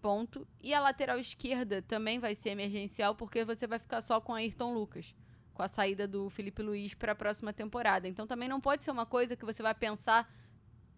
[0.02, 0.48] Ponto.
[0.62, 4.38] E a lateral esquerda também vai ser emergencial, porque você vai ficar só com a
[4.38, 5.16] Ayrton Lucas,
[5.54, 8.08] com a saída do Felipe Luiz para a próxima temporada.
[8.08, 10.32] Então também não pode ser uma coisa que você vai pensar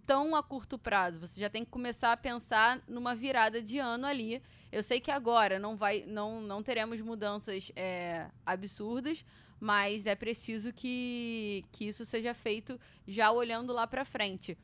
[0.08, 1.20] tão a curto prazo.
[1.20, 4.42] Você já tem que começar a pensar numa virada de ano ali.
[4.72, 9.24] Eu sei que agora não vai, não, não teremos mudanças é, absurdas,
[9.60, 14.58] mas é preciso que, que isso seja feito já olhando lá para frente.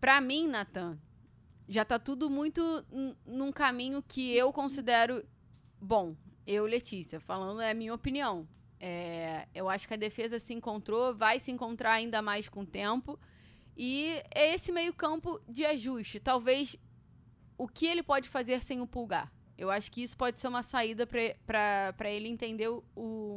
[0.00, 0.98] Para mim, Nathan,
[1.68, 2.62] já está tudo muito
[3.26, 5.24] num caminho que eu considero
[5.80, 6.16] bom.
[6.46, 8.48] Eu, Letícia, falando é a minha opinião.
[8.80, 12.66] É, eu acho que a defesa se encontrou, vai se encontrar ainda mais com o
[12.66, 13.18] tempo.
[13.76, 16.18] E é esse meio-campo de ajuste.
[16.18, 16.76] Talvez
[17.56, 19.30] o que ele pode fazer sem o pulgar.
[19.60, 22.82] Eu acho que isso pode ser uma saída para ele entender o,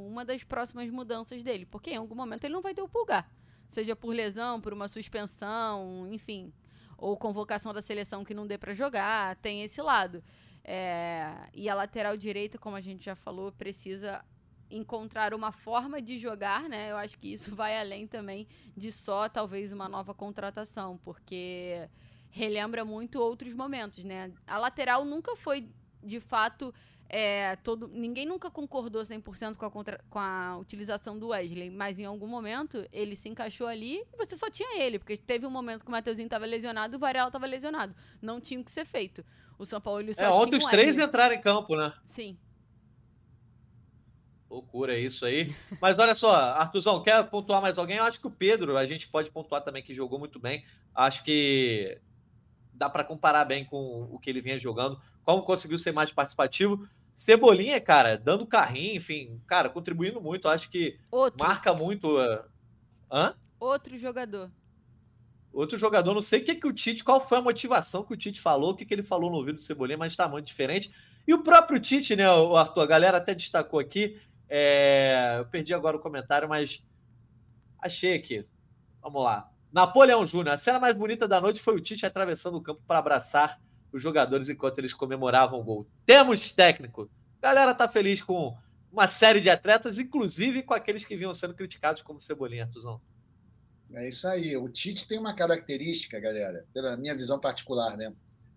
[0.08, 1.66] uma das próximas mudanças dele.
[1.66, 3.30] Porque em algum momento ele não vai ter o pulgar.
[3.70, 6.54] Seja por lesão, por uma suspensão, enfim.
[6.98, 9.36] Ou convocação da seleção que não dê para jogar.
[9.36, 10.24] Tem esse lado.
[10.64, 14.24] É, e a lateral direita, como a gente já falou, precisa
[14.72, 16.90] encontrar uma forma de jogar, né?
[16.90, 21.90] Eu acho que isso vai além também de só talvez uma nova contratação, porque
[22.30, 24.32] relembra muito outros momentos, né?
[24.48, 25.70] A lateral nunca foi
[26.04, 26.74] de fato
[27.16, 32.00] é, todo, ninguém nunca concordou 100% com a, contra, com a utilização do Wesley, mas
[32.00, 35.52] em algum momento ele se encaixou ali e você só tinha ele, porque teve um
[35.52, 37.96] momento que o Mateuzinho estava lesionado e o Varela estava lesionado.
[38.20, 39.24] Não tinha o que ser feito.
[39.60, 41.94] O São Paulo ele só é, ontem os três entraram em campo, né?
[42.06, 42.36] Sim.
[44.50, 45.56] Loucura isso aí.
[45.80, 47.98] Mas olha só, Artuzão, quer pontuar mais alguém?
[47.98, 50.66] Eu acho que o Pedro, a gente pode pontuar também que jogou muito bem.
[50.96, 52.00] Acho que
[52.74, 56.88] dá para comparar bem com o que ele vinha jogando, como conseguiu ser mais participativo.
[57.14, 60.48] Cebolinha, cara, dando carrinho, enfim, cara, contribuindo muito.
[60.48, 61.46] Acho que Outro.
[61.46, 62.18] marca muito.
[62.18, 62.44] Uh...
[63.12, 63.36] Hã?
[63.60, 64.52] Outro jogador.
[65.54, 68.18] Outro jogador, não sei o que, que o Tite, qual foi a motivação que o
[68.18, 70.92] Tite falou, o que, que ele falou no ouvido do Cebolinha, mas está muito diferente.
[71.28, 75.72] E o próprio Tite, né, o Arthur, a galera até destacou aqui, é, eu perdi
[75.72, 76.84] agora o comentário, mas
[77.80, 78.46] achei aqui.
[79.00, 79.50] Vamos lá.
[79.72, 80.56] Napoleão Júnior.
[80.56, 83.60] A cena mais bonita da noite foi o Tite atravessando o campo para abraçar
[83.94, 85.88] os jogadores enquanto eles comemoravam o gol.
[86.06, 87.10] Temos técnico.
[87.40, 88.58] galera tá feliz com
[88.92, 93.00] uma série de atletas, inclusive com aqueles que vinham sendo criticados como Cebolinha, Tuzão.
[93.94, 94.58] É isso aí.
[94.58, 98.12] O Tite tem uma característica, galera, pela minha visão particular, né?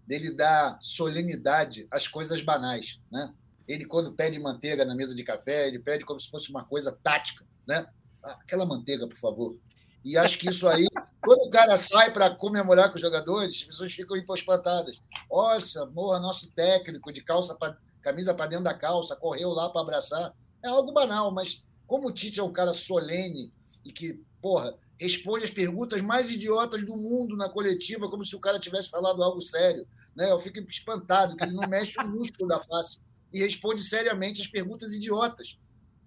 [0.07, 3.35] Dele dar solenidade às coisas banais, né?
[3.69, 6.93] Ele, quando pede manteiga na mesa de café, ele pede como se fosse uma coisa
[6.93, 7.87] tática, né?
[8.23, 9.59] Aquela manteiga, por favor.
[10.07, 10.87] E acho que isso aí,
[11.21, 15.03] quando o cara sai para comemorar com os jogadores, as pessoas ficam espantadas.
[15.29, 19.81] Nossa, morra, nosso técnico de calça pra, camisa para dentro da calça, correu lá para
[19.81, 20.33] abraçar.
[20.63, 23.53] É algo banal, mas como o Tite é um cara solene
[23.85, 28.41] e que, porra, responde as perguntas mais idiotas do mundo na coletiva, como se o
[28.41, 29.89] cara tivesse falado algo sério.
[30.15, 30.31] Né?
[30.31, 33.01] Eu fico espantado que ele não mexe o músculo da face
[33.33, 35.59] e responde seriamente as perguntas idiotas.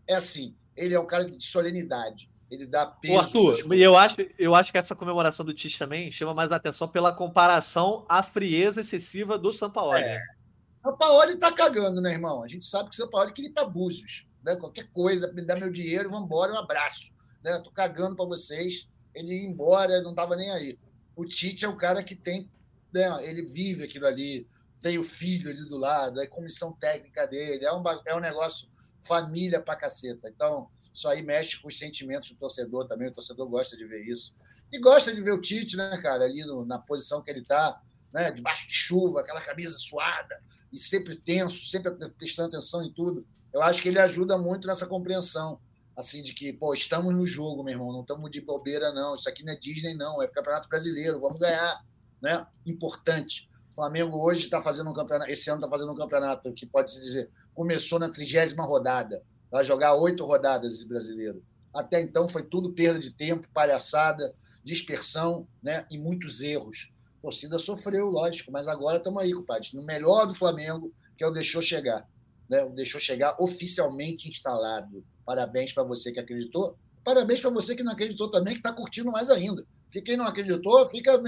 [0.07, 2.29] É assim, ele é um cara de solenidade.
[2.49, 3.13] Ele dá peso.
[3.13, 6.87] Ô, Arthur, eu acho, eu acho que essa comemoração do Tite também chama mais atenção
[6.87, 10.01] pela comparação à frieza excessiva do Sampaoli.
[10.01, 10.19] É.
[10.81, 12.43] Sampaoli tá cagando, né, irmão?
[12.43, 14.25] A gente sabe que o Sampaoli queria ir para Búzios.
[14.43, 14.55] Né?
[14.55, 17.13] Qualquer coisa, me dá meu dinheiro, vamos embora, um abraço.
[17.43, 17.59] Né?
[17.59, 18.87] Tô cagando para vocês.
[19.13, 20.79] Ele ia embora, não tava nem aí.
[21.15, 22.49] O Tite é o cara que tem,
[22.93, 23.09] né?
[23.27, 24.47] ele vive aquilo ali,
[24.79, 28.69] tem o filho ali do lado, é comissão técnica dele, é um, é um negócio
[29.01, 30.29] família pra caceta.
[30.29, 33.09] Então, isso aí mexe com os sentimentos do torcedor também.
[33.09, 34.35] O torcedor gosta de ver isso.
[34.71, 37.81] E gosta de ver o Tite, né, cara, ali no, na posição que ele está,
[38.13, 43.25] né, debaixo de chuva, aquela camisa suada, e sempre tenso, sempre prestando atenção em tudo.
[43.53, 45.59] Eu acho que ele ajuda muito nessa compreensão,
[45.95, 49.15] assim, de que, pô, estamos no jogo, meu irmão, não estamos de bobeira, não.
[49.15, 51.83] Isso aqui não é Disney, não, é Campeonato Brasileiro, vamos ganhar,
[52.21, 52.45] né?
[52.65, 53.49] Importante.
[53.71, 56.91] O Flamengo hoje está fazendo um campeonato, esse ano está fazendo um campeonato que pode
[56.91, 61.43] se dizer, começou na trigésima rodada Vai jogar oito rodadas esse brasileiro.
[61.73, 64.33] Até então foi tudo perda de tempo, palhaçada,
[64.63, 66.91] dispersão né, e muitos erros.
[67.19, 71.27] A torcida sofreu, lógico, mas agora estamos aí, compadre, no melhor do Flamengo, que é
[71.27, 72.07] o Deixou Chegar.
[72.49, 72.63] Né?
[72.63, 75.03] O Deixou Chegar oficialmente instalado.
[75.25, 76.77] Parabéns para você que acreditou.
[77.03, 79.65] Parabéns para você que não acreditou também, que está curtindo mais ainda.
[79.85, 81.19] Porque quem não acreditou, fica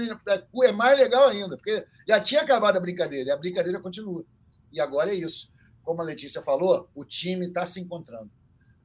[0.64, 4.24] é mais legal ainda, porque já tinha acabado a brincadeira, e a brincadeira continua.
[4.72, 5.51] E agora é isso
[5.82, 8.30] como a Letícia falou, o time está se encontrando.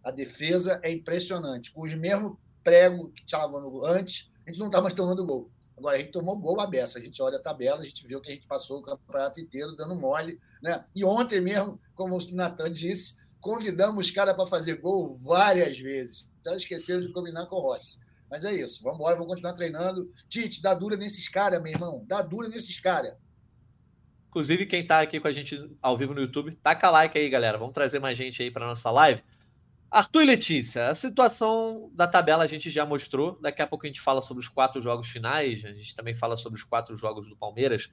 [0.04, 1.72] A defesa é impressionante.
[1.72, 5.50] Com os mesmos pregos que estavam antes, a gente não está mais tomando gol.
[5.78, 6.98] Agora, a gente tomou gol a beça.
[6.98, 9.76] A gente olha a tabela, a gente viu que a gente passou o campeonato inteiro
[9.76, 10.40] dando mole.
[10.62, 10.84] Né?
[10.96, 16.28] E ontem mesmo, como o Natan disse, convidamos os caras para fazer gol várias vezes.
[16.42, 18.00] Então, esqueceram de combinar com o Rossi.
[18.30, 18.82] Mas é isso.
[18.82, 20.12] Vamos embora, vamos continuar treinando.
[20.28, 22.04] Tite, dá dura nesses caras, meu irmão.
[22.08, 23.14] Dá dura nesses caras.
[24.38, 27.58] Inclusive, quem está aqui com a gente ao vivo no YouTube, taca like aí, galera.
[27.58, 29.24] Vamos trazer mais gente aí para nossa live.
[29.90, 33.40] Arthur e Letícia, a situação da tabela a gente já mostrou.
[33.42, 35.66] Daqui a pouco a gente fala sobre os quatro jogos finais.
[35.66, 37.90] A gente também fala sobre os quatro jogos do Palmeiras.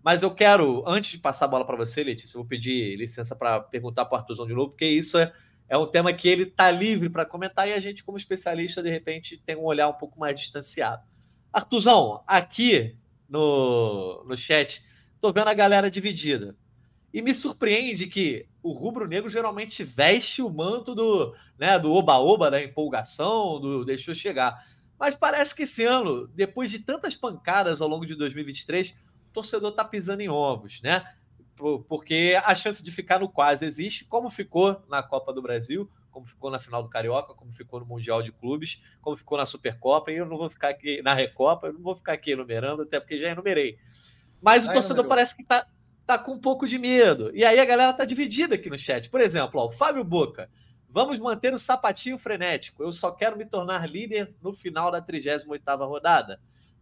[0.00, 3.34] Mas eu quero, antes de passar a bola para você, Letícia, eu vou pedir licença
[3.34, 5.32] para perguntar para o Arthurzão de novo, porque isso é,
[5.68, 8.88] é um tema que ele está livre para comentar e a gente, como especialista, de
[8.88, 11.02] repente, tem um olhar um pouco mais distanciado.
[11.52, 12.96] Arthurzão, aqui
[13.28, 14.86] no, no chat,
[15.20, 16.56] tô vendo a galera dividida.
[17.12, 22.62] E me surpreende que o rubro-negro geralmente veste o manto do né, do oba-oba, da
[22.62, 24.64] empolgação, do deixou chegar.
[24.98, 29.72] Mas parece que esse ano, depois de tantas pancadas ao longo de 2023, o torcedor
[29.72, 31.04] tá pisando em ovos, né?
[31.88, 36.24] Porque a chance de ficar no quase existe, como ficou na Copa do Brasil, como
[36.26, 40.12] ficou na final do Carioca, como ficou no Mundial de Clubes, como ficou na Supercopa,
[40.12, 43.00] e eu não vou ficar aqui na Recopa, eu não vou ficar aqui enumerando, até
[43.00, 43.78] porque já enumerei.
[44.40, 45.66] Mas o torcedor parece que tá,
[46.06, 47.30] tá com um pouco de medo.
[47.34, 49.10] E aí a galera tá dividida aqui no chat.
[49.10, 50.50] Por exemplo, ó, o Fábio Boca.
[50.90, 52.82] Vamos manter o sapatinho frenético.
[52.82, 56.40] Eu só quero me tornar líder no final da 38ª rodada.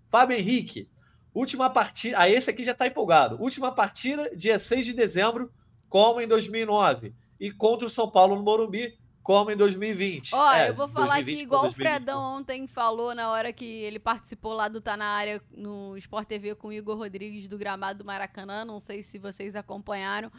[0.09, 0.89] Fábio Henrique.
[1.35, 2.19] Última partida.
[2.19, 3.41] Ah, esse aqui já tá empolgado.
[3.43, 5.53] Última partida, dia 6 de dezembro,
[5.89, 7.15] como em 2009.
[7.39, 10.37] E contra o São Paulo no Morumbi, como em 2020.
[10.37, 13.99] Ó, é, eu vou falar aqui igual o Fredão ontem falou na hora que ele
[13.99, 17.99] participou lá do Tá na Área no Sport TV com o Igor Rodrigues do gramado
[17.99, 18.65] do Maracanã.
[18.65, 20.31] Não sei se vocês acompanharam.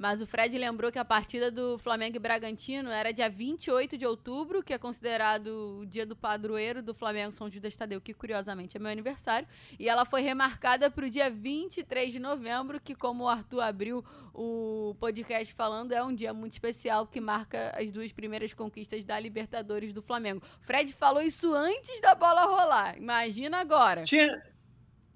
[0.00, 4.06] Mas o Fred lembrou que a partida do Flamengo e Bragantino era dia 28 de
[4.06, 8.78] outubro, que é considerado o dia do padroeiro do Flamengo São Judas Tadeu, que curiosamente
[8.78, 9.46] é meu aniversário.
[9.78, 14.02] E ela foi remarcada para o dia 23 de novembro, que, como o Arthur abriu
[14.32, 19.20] o podcast falando, é um dia muito especial que marca as duas primeiras conquistas da
[19.20, 20.42] Libertadores do Flamengo.
[20.62, 22.96] Fred falou isso antes da bola rolar.
[22.96, 24.04] Imagina agora.
[24.04, 24.42] Tinha,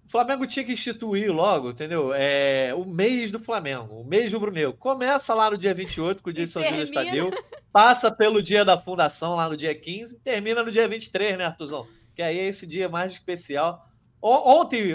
[0.04, 2.12] o Flamengo tinha que instituir logo, entendeu?
[2.14, 4.72] É, o mês do Flamengo, o mês do Bruneu.
[4.72, 7.30] Começa lá no dia 28, com o dia de São Judas Tadeu,
[7.72, 11.86] passa pelo dia da fundação, lá no dia 15, termina no dia 23, né, Artuzão?
[12.14, 13.88] Que aí é esse dia mais especial,
[14.26, 14.94] Ontem,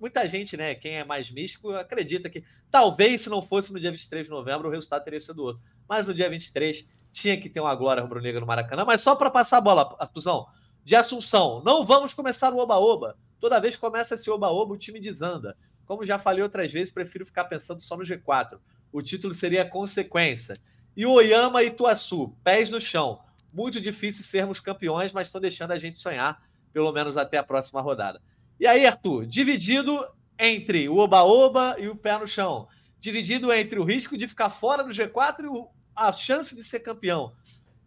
[0.00, 3.92] muita gente, né, quem é mais místico, acredita que talvez se não fosse no dia
[3.92, 5.62] 23 de novembro, o resultado teria sido outro.
[5.88, 8.84] Mas no dia 23 tinha que ter uma glória rubro-negra no Maracanã.
[8.84, 10.48] Mas só para passar a bola, Artuzão,
[10.84, 13.16] de Assunção, não vamos começar o oba-oba.
[13.40, 15.56] Toda vez que começa esse oba-oba, o time desanda.
[15.86, 18.60] Como já falei outras vezes, prefiro ficar pensando só no G4.
[18.92, 20.60] O título seria consequência.
[20.96, 23.20] E o Oyama e Ituaçu, pés no chão.
[23.52, 27.80] Muito difícil sermos campeões, mas estão deixando a gente sonhar, pelo menos até a próxima
[27.80, 28.20] rodada.
[28.58, 30.04] E aí, Arthur, dividido
[30.38, 32.68] entre o oba-oba e o pé no chão.
[32.98, 37.32] Dividido entre o risco de ficar fora do G4 e a chance de ser campeão.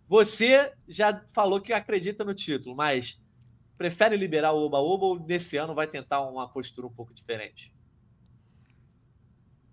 [0.07, 3.22] Você já falou que acredita no título, mas
[3.83, 7.75] prefere liberar o oba-oba ou nesse ano vai tentar uma postura um pouco diferente?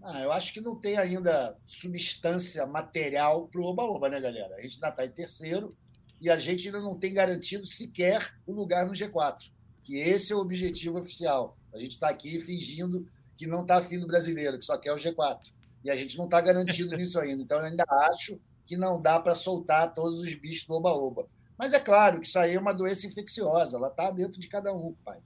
[0.03, 4.57] Ah, eu acho que não tem ainda substância material para o oba-oba, né, galera?
[4.57, 5.77] A gente ainda está em terceiro
[6.21, 9.53] e a gente ainda não tem garantido sequer o lugar no G4
[9.85, 11.57] que esse é o objetivo oficial.
[11.73, 14.97] A gente está aqui fingindo que não está afim do brasileiro, que só quer o
[14.97, 15.53] G4.
[15.85, 17.43] E a gente não está garantido nisso ainda.
[17.43, 21.29] Então, eu ainda acho que não dá para soltar todos os bichos do oba-oba.
[21.61, 24.73] Mas é claro que isso aí é uma doença infecciosa, ela está dentro de cada
[24.73, 25.19] um, pai.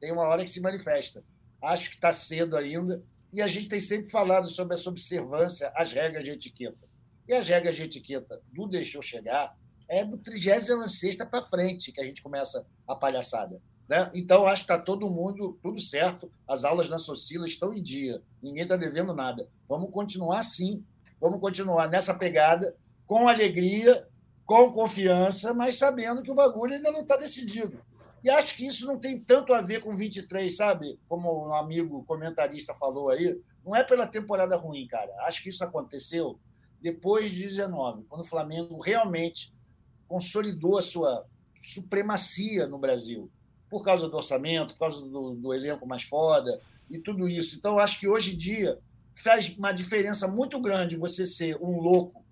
[0.00, 1.22] Tem uma hora que se manifesta.
[1.62, 3.00] Acho que está cedo ainda.
[3.32, 6.84] E a gente tem sempre falado sobre essa observância às regras de etiqueta.
[7.28, 9.56] E as regras de etiqueta do deixou chegar
[9.86, 13.62] é do 36 para frente que a gente começa a palhaçada.
[13.88, 14.10] Né?
[14.14, 16.28] Então, acho que está todo mundo, tudo certo.
[16.48, 18.20] As aulas na Socila estão em dia.
[18.42, 19.48] Ninguém está devendo nada.
[19.68, 20.84] Vamos continuar assim.
[21.20, 22.76] Vamos continuar nessa pegada,
[23.06, 24.08] com alegria,
[24.48, 27.84] com confiança, mas sabendo que o bagulho ainda não está decidido.
[28.24, 30.98] E acho que isso não tem tanto a ver com 23, sabe?
[31.06, 33.38] Como um amigo comentarista falou aí.
[33.62, 35.12] Não é pela temporada ruim, cara.
[35.26, 36.40] Acho que isso aconteceu
[36.80, 39.52] depois de 19, quando o Flamengo realmente
[40.08, 41.26] consolidou a sua
[41.60, 43.30] supremacia no Brasil
[43.68, 47.54] por causa do orçamento, por causa do, do elenco mais foda e tudo isso.
[47.54, 48.78] Então, acho que hoje em dia
[49.22, 52.24] faz uma diferença muito grande você ser um louco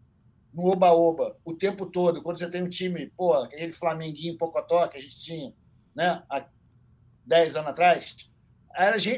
[0.56, 4.96] no oba-oba o tempo todo, quando você tem um time, pô, aquele Flamenguinho Pocotó que
[4.96, 5.54] a gente tinha
[5.94, 6.48] né, há
[7.26, 8.16] 10 anos atrás,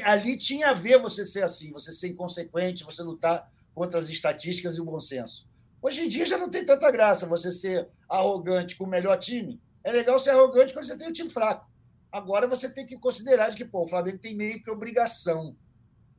[0.03, 4.75] ali tinha a ver você ser assim, você ser inconsequente, você lutar contra as estatísticas
[4.75, 5.47] e o bom senso.
[5.81, 9.61] Hoje em dia já não tem tanta graça você ser arrogante com o melhor time.
[9.81, 11.69] É legal ser arrogante quando você tem um time fraco.
[12.11, 15.55] Agora você tem que considerar de que pô, o Flamengo tem meio que obrigação.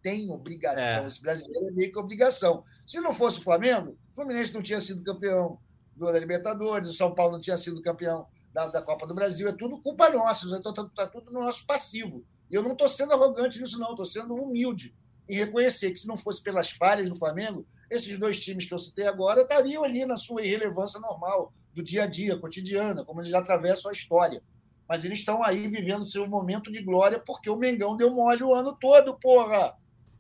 [0.03, 1.05] Tem obrigação.
[1.05, 1.07] É.
[1.07, 2.65] Esse brasileiro é meio que obrigação.
[2.87, 5.59] Se não fosse o Flamengo, o Fluminense não tinha sido campeão
[5.97, 9.49] da Libertadores, o São Paulo não tinha sido campeão da, da Copa do Brasil.
[9.49, 10.47] É tudo culpa nossa.
[10.57, 12.25] Está tá, tá tudo no nosso passivo.
[12.51, 13.91] E eu não estou sendo arrogante nisso, não.
[13.91, 14.95] Estou sendo humilde
[15.29, 18.79] em reconhecer que se não fosse pelas falhas do Flamengo, esses dois times que eu
[18.79, 23.33] citei agora estariam ali na sua irrelevância normal, do dia a dia, cotidiana, como eles
[23.33, 24.43] atravessam a história
[24.91, 28.53] mas eles estão aí vivendo seu momento de glória porque o Mengão deu mole o
[28.53, 29.73] ano todo, porra.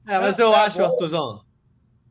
[0.06, 0.82] É, mas eu acho.
[0.82, 1.44] Artuzão.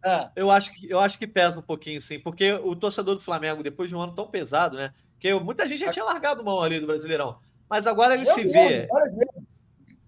[0.05, 0.29] É.
[0.35, 3.61] Eu, acho que, eu acho que pesa um pouquinho, sim, porque o torcedor do Flamengo,
[3.61, 4.93] depois de um ano tão pesado, né?
[5.19, 7.39] Que muita gente já tinha largado mão ali do Brasileirão.
[7.69, 8.87] Mas agora ele eu se vê.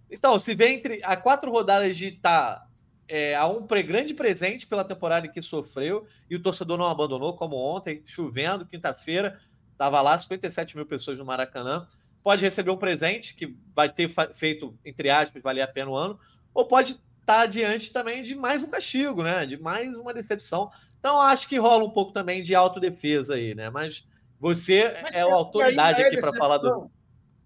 [0.10, 2.68] Então, se vê entre a quatro rodadas de estar tá,
[3.08, 7.36] é, a um grande presente pela temporada em que sofreu, e o torcedor não abandonou,
[7.36, 9.40] como ontem, chovendo, quinta-feira,
[9.72, 11.88] estava lá 57 mil pessoas no Maracanã
[12.24, 16.20] pode receber um presente que vai ter feito, entre aspas, valer a pena o ano,
[16.54, 19.46] ou pode estar tá diante também de mais um castigo, né?
[19.46, 20.72] De mais uma decepção.
[21.00, 23.70] Então, acho que rola um pouco também de autodefesa aí, né?
[23.70, 24.06] Mas
[24.40, 26.92] você Mas, é a autoridade é aqui para falar do.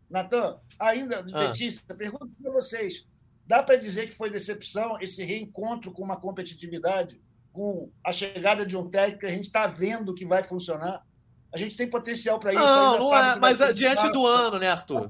[0.09, 1.95] Natan, ainda, ah.
[1.95, 3.05] pergunto para vocês:
[3.45, 7.19] dá para dizer que foi decepção esse reencontro com uma competitividade,
[7.51, 11.05] com a chegada de um técnico que a gente está vendo que vai funcionar?
[11.53, 12.61] A gente tem potencial para isso.
[12.61, 15.07] Não, não é, mas diante do ano, né, Arthur?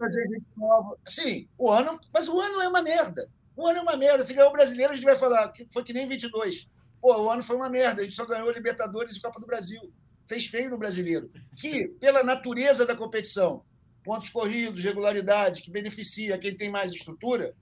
[1.06, 3.28] Sim, o ano, mas o ano é uma merda.
[3.56, 4.24] O ano é uma merda.
[4.24, 6.68] Se ganhar o brasileiro, a gente vai falar que foi que nem 22.
[7.02, 8.02] Pô, o ano foi uma merda.
[8.02, 9.92] A gente só ganhou Libertadores e Copa do Brasil.
[10.28, 11.32] Fez feio no brasileiro.
[11.56, 13.64] Que, pela natureza da competição,
[14.04, 17.54] pontos corridos, regularidade, que beneficia quem tem mais estrutura,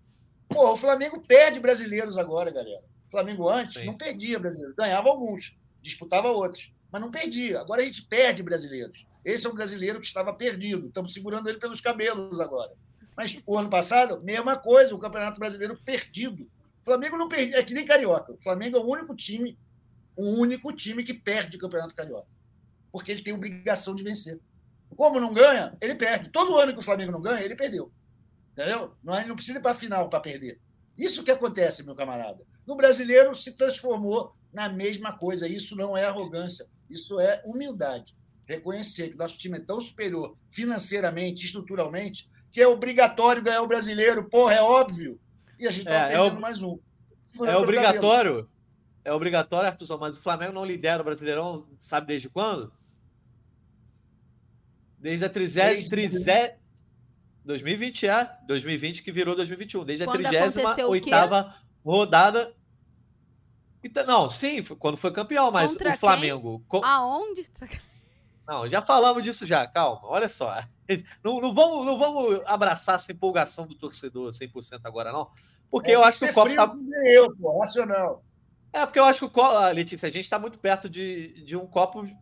[0.47, 2.83] pô, o Flamengo perde brasileiros agora, galera.
[3.07, 3.85] O Flamengo antes Sim.
[3.85, 7.59] não perdia brasileiros, ganhava alguns, disputava outros mas não perdia.
[7.59, 9.07] Agora a gente perde brasileiros.
[9.25, 10.87] Esse é um brasileiro que estava perdido.
[10.87, 12.71] Estamos segurando ele pelos cabelos agora.
[13.15, 16.43] Mas o ano passado, mesma coisa, o Campeonato Brasileiro perdido.
[16.81, 18.33] O Flamengo não perde, é que nem Carioca.
[18.33, 19.57] O Flamengo é o único time,
[20.15, 22.27] o único time que perde o Campeonato Carioca.
[22.91, 24.39] Porque ele tem obrigação de vencer.
[24.95, 26.29] Como não ganha, ele perde.
[26.29, 27.91] Todo ano que o Flamengo não ganha, ele perdeu.
[28.51, 28.95] Entendeu?
[29.03, 30.59] Não, ele não precisa ir para a final para perder.
[30.97, 32.43] Isso que acontece, meu camarada.
[32.67, 35.47] No brasileiro se transformou na mesma coisa.
[35.47, 36.67] Isso não é arrogância.
[36.89, 38.15] Isso é humildade.
[38.45, 44.29] Reconhecer que nosso time é tão superior financeiramente, estruturalmente, que é obrigatório ganhar o brasileiro.
[44.29, 45.19] Porra, é óbvio.
[45.59, 46.39] E a gente está é, perdendo é ob...
[46.39, 46.79] mais um.
[47.47, 48.47] É obrigatório.
[49.03, 52.71] É obrigatório, Arthur, mas o Flamengo não lidera o Brasileirão, sabe desde quando?
[54.99, 55.53] Desde a 30.
[55.53, 56.55] Desde...
[57.43, 58.37] 2020, é.
[58.47, 59.83] 2020 que virou 2021.
[59.83, 61.09] Desde quando a 38
[61.83, 62.55] rodada.
[63.83, 66.63] Então, não, sim, quando foi campeão, mas Contra o Flamengo.
[66.69, 66.81] Quem?
[66.85, 67.49] Aonde?
[68.47, 70.63] Não, já falamos disso já, calma, olha só.
[71.23, 75.29] Não, não, vamos, não vamos abraçar essa empolgação do torcedor 100% agora, não.
[75.69, 76.55] Porque é, eu acho que o Copa.
[76.55, 76.71] Tá...
[77.05, 78.23] Eu, pô, racional.
[78.71, 81.55] É, porque eu acho que o copo, Letícia, a gente está muito perto de, de
[81.55, 82.15] um copo que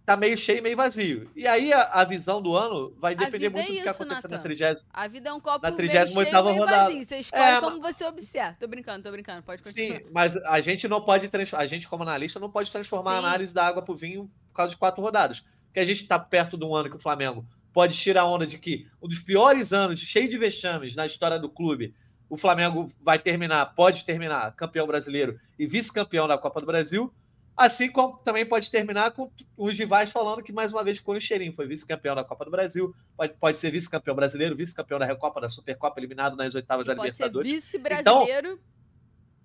[0.00, 1.30] está meio cheio e meio vazio.
[1.34, 4.28] E aí a, a, visão do ano vai depender muito é isso, do que acontecer
[4.28, 6.84] na 30 A vida é um copo na 38 meio cheio, meio rodada.
[6.84, 7.04] vazio.
[7.04, 8.56] Você escolhe é, como você observa.
[8.60, 9.42] Tô brincando, tô brincando.
[9.42, 9.98] Pode continuar.
[9.98, 13.16] Sim, mas a gente não pode a gente como analista não pode transformar Sim.
[13.16, 15.42] a análise da água para o vinho por causa de quatro rodadas
[15.74, 17.44] que a gente está perto de um ano que o Flamengo
[17.74, 21.38] pode tirar a onda de que um dos piores anos, cheio de vexames na história
[21.40, 21.92] do clube,
[22.30, 27.12] o Flamengo vai terminar, pode terminar campeão brasileiro e vice-campeão da Copa do Brasil,
[27.56, 31.20] assim como também pode terminar com os rivais falando que mais uma vez ficou no
[31.20, 35.40] cheirinho, foi vice-campeão da Copa do Brasil, pode, pode ser vice-campeão brasileiro, vice-campeão da Recopa,
[35.40, 37.50] da Supercopa, eliminado nas oitavas da Libertadores.
[37.50, 38.60] Pode ser vice-brasileiro.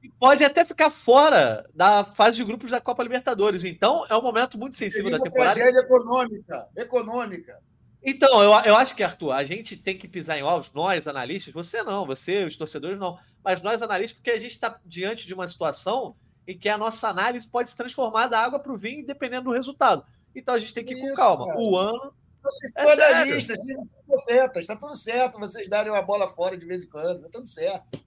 [0.01, 3.63] Então, pode até ficar fora da fase de grupos da Copa Libertadores.
[3.63, 5.55] Então, é um momento muito sensível da temporada.
[5.55, 6.67] tragédia econômica.
[6.75, 7.68] Econômica.
[8.03, 11.53] Então, eu, eu acho que, Arthur, a gente tem que pisar em ovos, nós, analistas,
[11.53, 15.33] você não, você, os torcedores não, mas nós, analistas, porque a gente está diante de
[15.33, 16.15] uma situação
[16.47, 19.51] em que a nossa análise pode se transformar da água para o vinho, dependendo do
[19.51, 20.05] resultado.
[20.33, 21.47] Então, a gente tem que ir Isso, com calma.
[21.47, 21.59] Cara.
[21.59, 22.13] O ano.
[22.41, 26.57] Vocês são é analistas, vocês são profetas, está tudo certo vocês darem uma bola fora
[26.57, 27.99] de vez em quando, está tudo certo.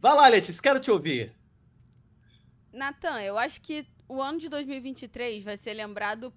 [0.00, 1.34] Vai lá, Letícia, quero te ouvir.
[2.72, 6.32] Natan, eu acho que o ano de 2023 vai ser lembrado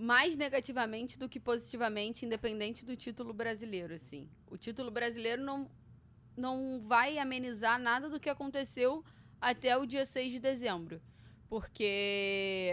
[0.00, 4.30] mais negativamente do que positivamente, independente do título brasileiro, assim.
[4.46, 5.70] O título brasileiro não,
[6.34, 9.04] não vai amenizar nada do que aconteceu
[9.38, 11.02] até o dia 6 de dezembro.
[11.50, 12.72] Porque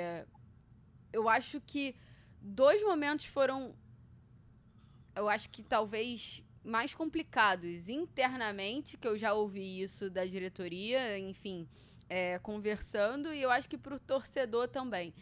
[1.12, 1.98] eu acho que
[2.42, 3.76] dois momentos foram.
[5.14, 11.68] Eu acho que talvez mais complicados internamente, que eu já ouvi isso da diretoria, enfim,
[12.08, 15.14] é, conversando, e eu acho que para o torcedor também.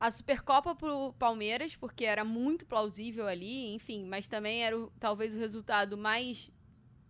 [0.00, 4.92] A Supercopa para o Palmeiras, porque era muito plausível ali, enfim, mas também era o,
[4.98, 6.50] talvez o resultado mais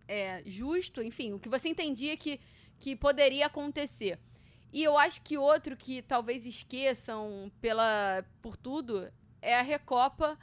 [0.07, 2.39] é, justo, enfim, o que você entendia que,
[2.79, 4.19] que poderia acontecer.
[4.73, 9.11] E eu acho que outro que talvez esqueçam pela por tudo
[9.41, 10.37] é a Recopa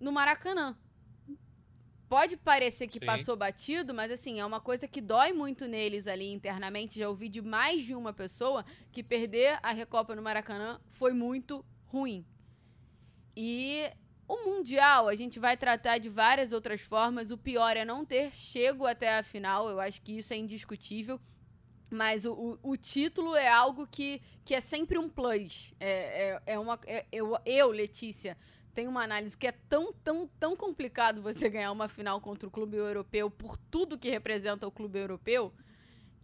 [0.00, 0.76] no Maracanã
[2.14, 3.06] pode parecer que Sim.
[3.06, 6.96] passou batido, mas assim, é uma coisa que dói muito neles ali internamente.
[6.96, 11.64] Já ouvi de mais de uma pessoa que perder a Recopa no Maracanã foi muito
[11.94, 12.26] ruim.
[13.36, 13.90] E
[14.26, 17.30] o Mundial a gente vai tratar de várias outras formas.
[17.30, 19.68] O pior é não ter chego até a final.
[19.68, 21.20] Eu acho que isso é indiscutível.
[21.90, 25.72] Mas o, o, o título é algo que, que é sempre um plus.
[25.78, 28.36] É, é, é uma, é, eu, eu, Letícia,
[28.74, 32.50] tem uma análise que é tão, tão, tão complicado você ganhar uma final contra o
[32.50, 35.52] clube europeu por tudo que representa o clube europeu,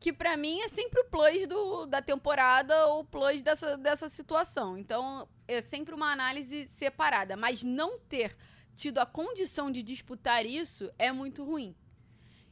[0.01, 4.09] que para mim é sempre o plus do, da temporada ou o plus dessa, dessa
[4.09, 4.77] situação.
[4.79, 7.37] Então, é sempre uma análise separada.
[7.37, 8.35] Mas não ter
[8.75, 11.77] tido a condição de disputar isso é muito ruim.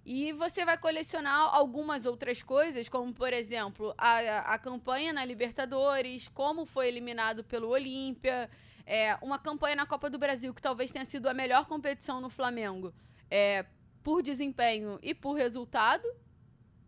[0.05, 6.29] E você vai colecionar algumas outras coisas, como, por exemplo, a, a campanha na Libertadores,
[6.29, 8.49] como foi eliminado pelo Olímpia
[8.89, 12.31] é, uma campanha na Copa do Brasil que talvez tenha sido a melhor competição no
[12.31, 12.95] Flamengo
[13.31, 13.67] é,
[14.03, 16.09] por desempenho e por resultado.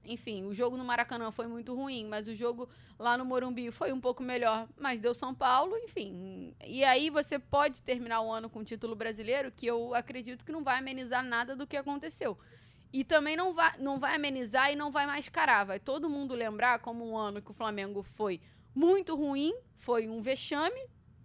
[0.04, 3.92] Enfim, o jogo no Maracanã foi muito ruim, mas o jogo lá no Morumbi foi
[3.92, 6.54] um pouco melhor, mas deu São Paulo, enfim.
[6.64, 10.52] E aí você pode terminar o ano com o título brasileiro, que eu acredito que
[10.52, 12.38] não vai amenizar nada do que aconteceu.
[12.92, 15.64] E também não vai, não vai amenizar e não vai mascarar.
[15.64, 18.40] Vai todo mundo lembrar como um ano que o Flamengo foi
[18.74, 20.80] muito ruim, foi um vexame,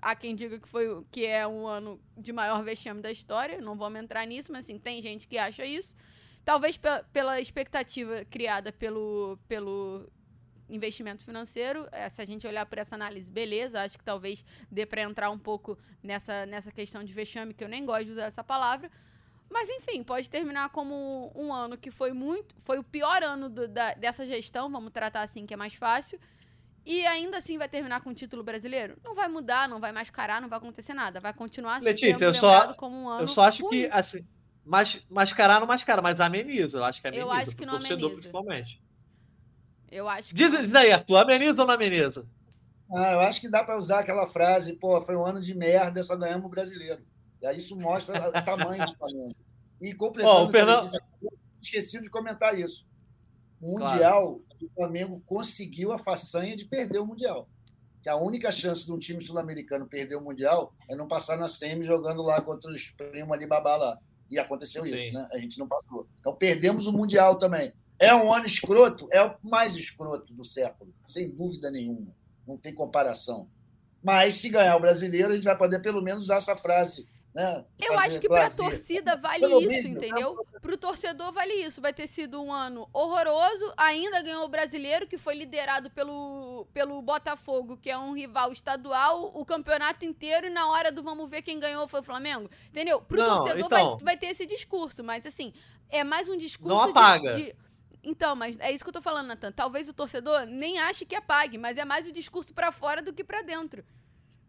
[0.05, 3.75] Há quem diga que, foi, que é um ano de maior vexame da história, não
[3.75, 5.95] vamos entrar nisso, mas assim, tem gente que acha isso.
[6.45, 6.79] Talvez
[7.11, 10.07] pela expectativa criada pelo, pelo
[10.69, 14.85] investimento financeiro, é, se a gente olhar por essa análise, beleza, acho que talvez dê
[14.85, 18.25] para entrar um pouco nessa, nessa questão de vexame, que eu nem gosto de usar
[18.25, 18.91] essa palavra.
[19.49, 22.55] Mas enfim, pode terminar como um ano que foi muito.
[22.63, 26.19] Foi o pior ano do, da, dessa gestão, vamos tratar assim que é mais fácil.
[26.85, 28.95] E ainda assim vai terminar com o título brasileiro?
[29.03, 31.19] Não vai mudar, não vai mascarar, não vai acontecer nada.
[31.19, 33.21] Vai continuar Letícia, eu só, como um ano.
[33.21, 33.71] Eu só acho ruim.
[33.71, 34.27] que, assim,
[34.65, 36.79] mas, mascarar não mascara, mas ameniza.
[36.79, 37.27] Eu acho que ameniza.
[37.27, 38.15] Eu acho que não torcedor, ameniza.
[38.15, 38.81] principalmente.
[39.91, 40.35] Eu acho que.
[40.35, 42.25] Diz, diz aí, Arthur, ameniza ou não ameniza?
[42.91, 46.03] Ah, eu acho que dá para usar aquela frase, pô, foi um ano de merda,
[46.03, 47.03] só ganhamos o brasileiro.
[47.41, 49.35] E aí isso mostra o tamanho do Flamengo.
[49.81, 50.89] E completando, oh, Fernando...
[51.61, 52.87] esqueci de comentar isso.
[53.61, 54.43] O Mundial, claro.
[54.61, 57.47] o Flamengo conseguiu a façanha de perder o Mundial.
[58.01, 61.47] Que a única chance de um time sul-americano perder o Mundial é não passar na
[61.47, 63.99] semi jogando lá contra os primos ali babá lá.
[64.29, 64.95] E aconteceu Sim.
[64.95, 65.27] isso, né?
[65.31, 66.07] A gente não passou.
[66.19, 67.71] Então perdemos o Mundial também.
[67.97, 69.07] É um ano escroto?
[69.11, 72.13] É o mais escroto do século, sem dúvida nenhuma.
[72.47, 73.47] Não tem comparação.
[74.03, 77.65] Mas se ganhar o brasileiro, a gente vai poder pelo menos usar essa frase né?
[77.85, 80.47] Eu acho que para a torcida vale isso, entendeu?
[80.65, 81.79] Para o torcedor vale isso.
[81.79, 83.71] Vai ter sido um ano horroroso.
[83.77, 89.31] Ainda ganhou o brasileiro, que foi liderado pelo, pelo Botafogo, que é um rival estadual,
[89.35, 90.47] o campeonato inteiro.
[90.47, 92.49] E na hora do vamos ver quem ganhou foi o Flamengo.
[92.69, 92.99] Entendeu?
[92.99, 93.97] Para o torcedor então...
[93.97, 95.03] vai, vai ter esse discurso.
[95.03, 95.53] Mas assim,
[95.87, 96.75] é mais um discurso.
[96.75, 97.33] Não apaga.
[97.33, 97.55] De, de...
[98.01, 99.51] Então, mas é isso que eu tô falando, Natan.
[99.51, 103.13] Talvez o torcedor nem ache que apague, mas é mais o discurso para fora do
[103.13, 103.85] que para dentro.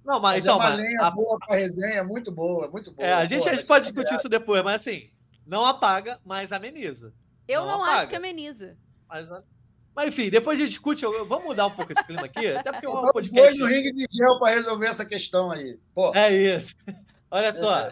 [0.02, 1.10] Não, mas, mas então, é uma lenha a...
[1.10, 3.06] boa para resenha, muito boa, muito boa.
[3.06, 5.10] É, a gente, Pô, a gente pode discutir isso depois, mas assim,
[5.46, 7.14] não apaga, mas ameniza.
[7.46, 8.76] Eu não, não acho que ameniza.
[9.08, 9.28] Mas,
[9.94, 11.04] mas enfim, depois a gente discute.
[11.04, 13.58] Vamos mudar um pouco esse clima aqui, até porque é um podcast.
[13.58, 15.78] no ringue de gel para resolver essa questão aí.
[15.94, 16.14] Pô.
[16.14, 16.74] É isso.
[17.30, 17.90] Olha só,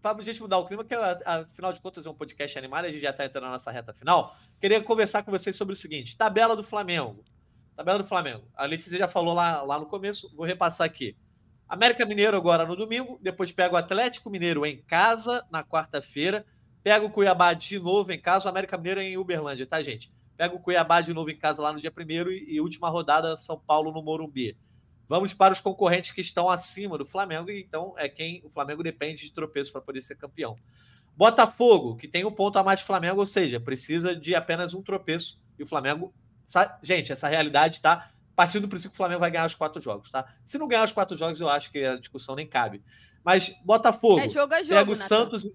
[0.00, 2.90] para a gente mudar o clima, que afinal de contas é um podcast animado, a
[2.90, 4.36] gente já está entrando na nossa reta final.
[4.60, 7.24] Queria conversar com vocês sobre o seguinte: tabela do Flamengo.
[7.76, 8.44] Tabela do Flamengo.
[8.54, 11.16] A Letícia já falou lá, lá no começo, vou repassar aqui.
[11.68, 16.44] América Mineiro agora no domingo, depois pega o Atlético Mineiro em casa na quarta-feira,
[16.82, 20.12] pega o Cuiabá de novo em casa, o América Mineiro é em Uberlândia, tá, gente?
[20.36, 23.36] Pega o Cuiabá de novo em casa lá no dia primeiro e, e última rodada
[23.36, 24.56] São Paulo no Morumbi.
[25.08, 29.24] Vamos para os concorrentes que estão acima do Flamengo, então é quem o Flamengo depende
[29.24, 30.56] de tropeço para poder ser campeão.
[31.16, 34.82] Botafogo, que tem um ponto a mais do Flamengo, ou seja, precisa de apenas um
[34.82, 36.12] tropeço e o Flamengo.
[36.82, 40.10] Gente, essa realidade tá partindo do princípio que o Flamengo vai ganhar os quatro jogos,
[40.10, 40.24] tá?
[40.44, 42.82] Se não ganhar os quatro jogos, eu acho que a discussão nem cabe.
[43.22, 44.18] Mas Botafogo.
[44.18, 45.52] É jogo a jogo, pega o Santos.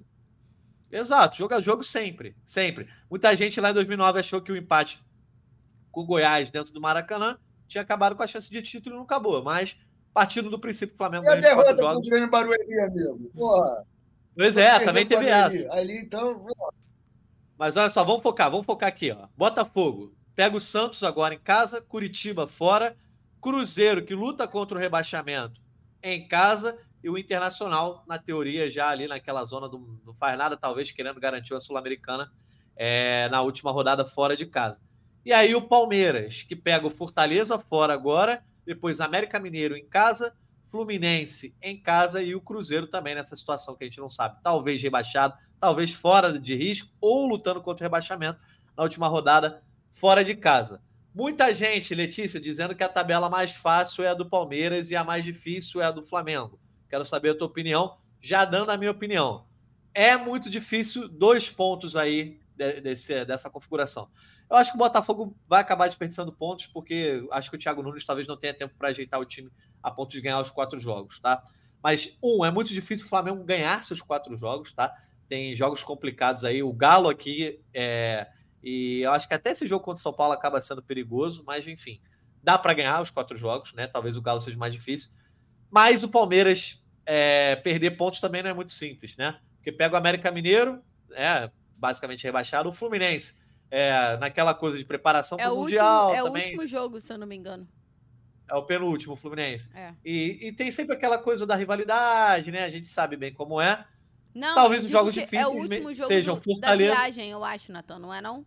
[0.91, 2.87] Exato, jogo a jogo sempre, sempre.
[3.09, 5.03] Muita gente lá em 2009 achou que o empate
[5.91, 9.03] com o Goiás dentro do Maracanã tinha acabado com a chance de título e não
[9.03, 9.43] acabou.
[9.43, 9.77] Mas
[10.13, 11.25] partindo do princípio que o Flamengo.
[11.25, 11.75] E a derrota
[12.29, 13.31] Barueri, amigo?
[13.35, 13.85] Porra.
[14.35, 15.73] Pois é, também teve essa.
[15.73, 16.39] Ali, então,
[17.57, 19.27] Mas olha só, vamos focar, vamos focar aqui, ó.
[19.35, 22.95] Botafogo, Pega o Santos agora em casa, Curitiba fora,
[23.41, 25.59] Cruzeiro, que luta contra o rebaixamento,
[26.03, 30.57] em casa, e o Internacional, na teoria, já ali naquela zona do não faz nada,
[30.57, 32.31] talvez querendo garantir a Sul-Americana
[32.75, 34.81] é, na última rodada fora de casa.
[35.25, 40.35] E aí o Palmeiras, que pega o Fortaleza fora agora, depois América Mineiro em casa,
[40.67, 44.37] Fluminense em casa e o Cruzeiro também nessa situação que a gente não sabe.
[44.43, 48.39] Talvez rebaixado, talvez fora de risco ou lutando contra o rebaixamento
[48.75, 50.81] na última rodada fora de casa.
[51.13, 55.03] Muita gente, Letícia, dizendo que a tabela mais fácil é a do Palmeiras e a
[55.03, 56.59] mais difícil é a do Flamengo.
[56.89, 59.45] Quero saber a tua opinião, já dando a minha opinião.
[59.93, 64.09] É muito difícil dois pontos aí desse, dessa configuração.
[64.49, 68.05] Eu acho que o Botafogo vai acabar desperdiçando pontos, porque acho que o Thiago Nunes
[68.05, 69.51] talvez não tenha tempo para ajeitar o time
[69.83, 71.43] a ponto de ganhar os quatro jogos, tá?
[71.83, 74.95] Mas, um, é muito difícil o Flamengo ganhar seus quatro jogos, tá?
[75.27, 76.63] Tem jogos complicados aí.
[76.63, 78.27] O Galo aqui é,
[78.63, 81.67] e eu acho que até esse jogo contra o São Paulo acaba sendo perigoso, mas
[81.67, 82.01] enfim,
[82.43, 83.87] dá para ganhar os quatro jogos, né?
[83.87, 85.11] Talvez o Galo seja mais difícil.
[85.69, 89.39] Mas o Palmeiras é, perder pontos também não é muito simples, né?
[89.55, 93.35] Porque pega o América Mineiro, é basicamente rebaixado, o Fluminense.
[93.69, 96.13] É, naquela coisa de preparação é para o Mundial.
[96.13, 96.43] É também.
[96.43, 97.67] o último jogo, se eu não me engano.
[98.49, 99.69] É o penúltimo, o Fluminense.
[99.75, 99.93] É.
[100.05, 102.63] E, e, tem sempre aquela coisa da rivalidade, né?
[102.63, 103.85] A gente sabe bem como é.
[104.33, 106.93] Não, Talvez os jogos difíceis é o último jogo sejam do, Fortaleza.
[106.93, 108.45] da viagem, eu acho, Natan, não é não?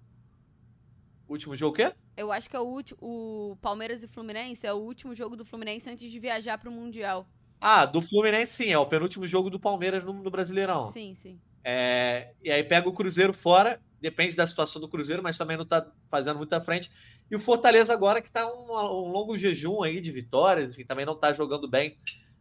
[1.28, 1.92] Último jogo o quê?
[2.20, 2.98] Eu acho que é o último.
[3.00, 6.72] O Palmeiras e Fluminense é o último jogo do Fluminense antes de viajar para o
[6.72, 7.26] Mundial.
[7.58, 10.92] Ah, do Fluminense sim, é o penúltimo jogo do Palmeiras no, no Brasileirão.
[10.92, 11.40] Sim, sim.
[11.64, 15.64] É, e aí pega o Cruzeiro fora, depende da situação do Cruzeiro, mas também não
[15.64, 16.92] está fazendo muita frente.
[17.30, 21.06] E o Fortaleza agora que está um, um, longo jejum aí de vitórias, enfim, também
[21.06, 21.96] não está jogando bem.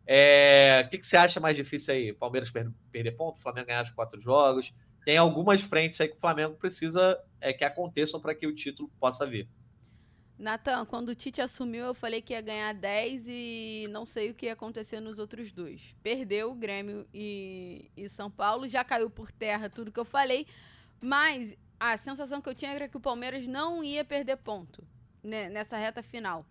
[0.06, 2.12] É, o que, que, você acha mais difícil aí?
[2.12, 4.74] Palmeiras perder, perder ponto, Flamengo ganhar os quatro jogos,
[5.06, 8.90] tem algumas frentes aí que o Flamengo precisa é, que aconteçam para que o título
[9.00, 9.48] possa vir.
[10.40, 14.34] Natan, quando o Tite assumiu, eu falei que ia ganhar 10 e não sei o
[14.34, 15.94] que ia acontecer nos outros dois.
[16.02, 20.48] Perdeu o Grêmio e, e São Paulo, já caiu por terra tudo que eu falei,
[21.02, 24.82] mas a sensação que eu tinha era que o Palmeiras não ia perder ponto
[25.22, 26.46] né, nessa reta final.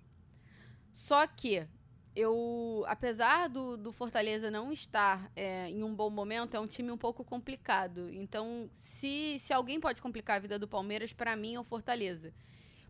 [0.93, 1.66] Só que
[2.14, 6.91] eu, apesar do, do Fortaleza não estar é, em um bom momento, é um time
[6.91, 8.11] um pouco complicado.
[8.12, 12.34] Então, se, se alguém pode complicar a vida do Palmeiras, para mim é o Fortaleza.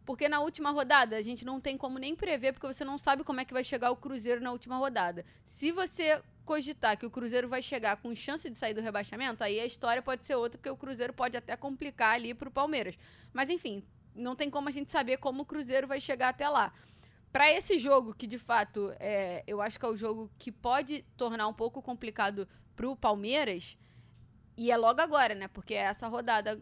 [0.08, 3.22] Porque na última rodada a gente não tem como nem prever, porque você não sabe
[3.24, 5.22] como é que vai chegar o Cruzeiro na última rodada.
[5.44, 9.60] Se você cogitar que o Cruzeiro vai chegar com chance de sair do rebaixamento, aí
[9.60, 12.96] a história pode ser outra, porque o Cruzeiro pode até complicar ali pro Palmeiras.
[13.34, 13.84] Mas enfim,
[14.14, 16.72] não tem como a gente saber como o Cruzeiro vai chegar até lá.
[17.30, 21.02] Para esse jogo, que de fato é, eu acho que é o jogo que pode
[21.18, 23.76] tornar um pouco complicado pro Palmeiras,
[24.58, 25.46] e é logo agora, né?
[25.46, 26.58] Porque é essa rodada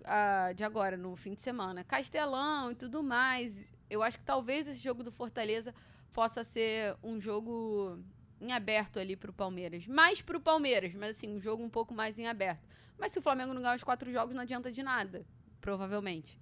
[0.55, 1.83] de agora, no fim de semana.
[1.83, 3.73] Castelão e tudo mais.
[3.89, 5.75] Eu acho que talvez esse jogo do Fortaleza
[6.13, 7.99] possa ser um jogo
[8.39, 9.87] em aberto ali pro Palmeiras.
[9.87, 12.63] Mais pro Palmeiras, mas assim, um jogo um pouco mais em aberto.
[12.99, 15.25] Mas se o Flamengo não ganhar os quatro jogos, não adianta de nada,
[15.59, 16.39] provavelmente.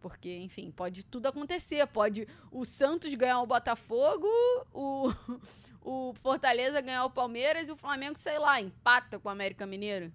[0.00, 1.86] Porque, enfim, pode tudo acontecer.
[1.86, 4.26] Pode o Santos ganhar o Botafogo,
[4.72, 5.12] o,
[5.84, 10.10] o Fortaleza ganhar o Palmeiras e o Flamengo, sei lá, empata com o América Mineiro.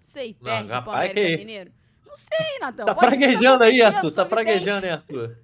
[0.00, 1.36] Sei, perde não, pro América que...
[1.36, 1.72] Mineiro.
[2.06, 2.84] Não sei, Natan.
[2.84, 4.12] Tá praguejando aí, Arthur.
[4.12, 5.38] Tá praguejando, hein, Arthur?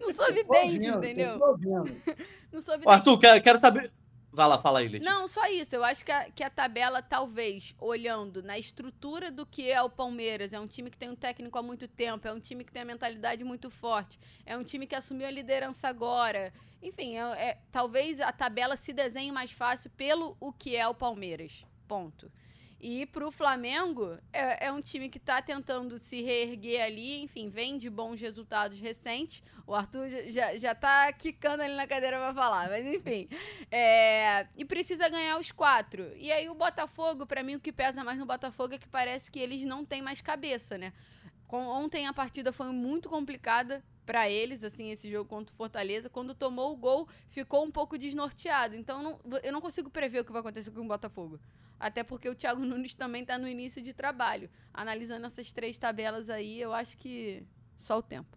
[0.00, 1.30] Não sou vidente, entendeu?
[2.50, 2.88] Não sou vidente.
[2.88, 3.92] Arthur, quero, quero saber.
[4.32, 5.12] Vai lá, fala aí, Letícia.
[5.12, 5.74] Não, só isso.
[5.74, 9.90] Eu acho que a, que a tabela, talvez, olhando na estrutura do que é o
[9.90, 12.72] Palmeiras, é um time que tem um técnico há muito tempo, é um time que
[12.72, 16.52] tem a mentalidade muito forte, é um time que assumiu a liderança agora.
[16.80, 20.94] Enfim, é, é talvez a tabela se desenhe mais fácil pelo o que é o
[20.94, 21.64] Palmeiras.
[21.88, 22.30] Ponto.
[22.80, 27.76] E pro Flamengo, é, é um time que tá tentando se reerguer ali, enfim, vem
[27.76, 29.42] de bons resultados recentes.
[29.66, 33.28] O Arthur já, já tá quicando ali na cadeira pra falar, mas enfim.
[33.68, 36.12] É, e precisa ganhar os quatro.
[36.16, 39.28] E aí o Botafogo, para mim, o que pesa mais no Botafogo é que parece
[39.28, 40.92] que eles não têm mais cabeça, né?
[41.48, 46.08] Com, ontem a partida foi muito complicada para eles, assim, esse jogo contra o Fortaleza.
[46.08, 48.76] Quando tomou o gol, ficou um pouco desnorteado.
[48.76, 51.40] Então, não, eu não consigo prever o que vai acontecer com o Botafogo.
[51.78, 54.50] Até porque o Thiago Nunes também está no início de trabalho.
[54.72, 58.36] Analisando essas três tabelas aí, eu acho que só o tempo.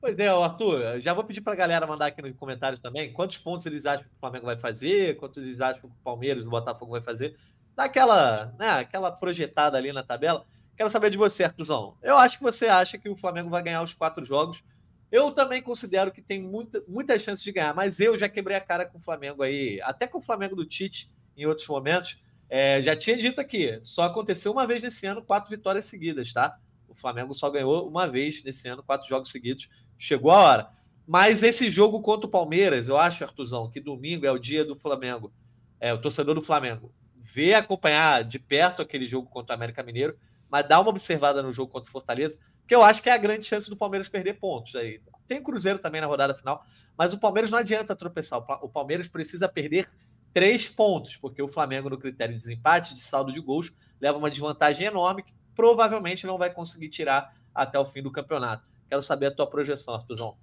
[0.00, 3.36] Pois é, Arthur, já vou pedir para a galera mandar aqui nos comentários também quantos
[3.36, 6.50] pontos eles acham que o Flamengo vai fazer, quantos eles acham que o Palmeiras, o
[6.50, 7.36] Botafogo vai fazer.
[7.76, 10.46] Dá aquela, né, aquela projetada ali na tabela.
[10.74, 11.98] Quero saber de você, Arthurzão.
[12.02, 14.64] Eu acho que você acha que o Flamengo vai ganhar os quatro jogos.
[15.12, 18.60] Eu também considero que tem muita, muitas chances de ganhar, mas eu já quebrei a
[18.60, 21.10] cara com o Flamengo aí, até com o Flamengo do Tite
[21.40, 22.22] em outros momentos.
[22.48, 26.58] É, já tinha dito aqui, só aconteceu uma vez nesse ano, quatro vitórias seguidas, tá?
[26.88, 29.68] O Flamengo só ganhou uma vez nesse ano, quatro jogos seguidos.
[29.96, 30.70] Chegou a hora.
[31.06, 34.76] Mas esse jogo contra o Palmeiras, eu acho, Artuzão, que domingo é o dia do
[34.76, 35.32] Flamengo.
[35.78, 40.18] É, o torcedor do Flamengo vê acompanhar de perto aquele jogo contra o América Mineiro,
[40.50, 43.18] mas dá uma observada no jogo contra o Fortaleza, que eu acho que é a
[43.18, 45.00] grande chance do Palmeiras perder pontos aí.
[45.26, 46.64] Tem Cruzeiro também na rodada final,
[46.96, 48.40] mas o Palmeiras não adianta tropeçar.
[48.62, 49.88] O Palmeiras precisa perder
[50.32, 54.30] três pontos, porque o Flamengo, no critério de desempate, de saldo de gols, leva uma
[54.30, 58.68] desvantagem enorme que provavelmente não vai conseguir tirar até o fim do campeonato.
[58.88, 60.36] Quero saber a tua projeção, Artuzão.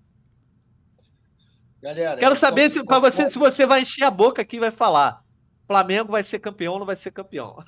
[1.82, 4.72] Galera, Quero saber se, para você, se você vai encher a boca aqui e vai
[4.72, 5.24] falar.
[5.68, 7.64] Flamengo vai ser campeão ou não vai ser campeão?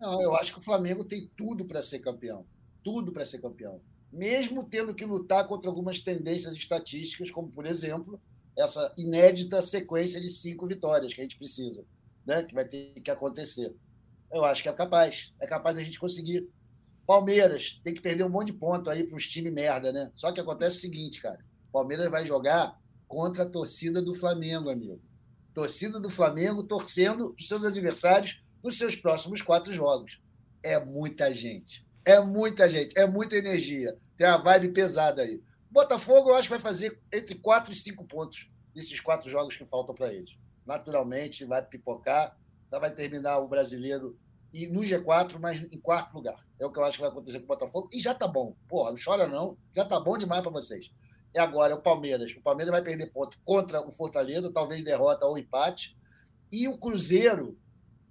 [0.00, 2.46] Não, eu acho que o Flamengo tem tudo para ser campeão.
[2.82, 3.80] Tudo para ser campeão.
[4.10, 8.20] Mesmo tendo que lutar contra algumas tendências estatísticas, como, por exemplo,
[8.56, 11.84] essa inédita sequência de cinco vitórias que a gente precisa,
[12.26, 12.42] né?
[12.44, 13.74] que vai ter que acontecer.
[14.30, 15.32] Eu acho que é capaz.
[15.40, 16.48] É capaz da gente conseguir.
[17.06, 20.12] Palmeiras tem que perder um monte de ponto aí para os times merda, né?
[20.14, 21.44] Só que acontece o seguinte, cara.
[21.72, 22.78] Palmeiras vai jogar
[23.08, 25.00] contra a torcida do Flamengo, amigo.
[25.52, 30.20] Torcida do Flamengo torcendo os seus adversários nos seus próximos quatro jogos.
[30.62, 31.84] É muita gente.
[32.04, 32.96] É muita gente.
[32.96, 33.96] É muita energia.
[34.16, 35.42] Tem uma vibe pesada aí.
[35.70, 39.64] Botafogo, eu acho que vai fazer entre 4 e 5 pontos nesses quatro jogos que
[39.64, 40.36] faltam para eles.
[40.66, 42.36] Naturalmente, vai pipocar,
[42.70, 44.18] vai terminar o brasileiro
[44.52, 46.44] e no G4, mas em quarto lugar.
[46.58, 47.88] É o que eu acho que vai acontecer com o Botafogo.
[47.92, 48.56] E já tá bom.
[48.68, 49.56] Porra, não chora não.
[49.74, 50.90] Já tá bom demais para vocês.
[51.32, 52.32] E agora é o Palmeiras.
[52.32, 55.96] O Palmeiras vai perder ponto contra o Fortaleza, talvez derrota ou empate.
[56.50, 57.56] E o Cruzeiro,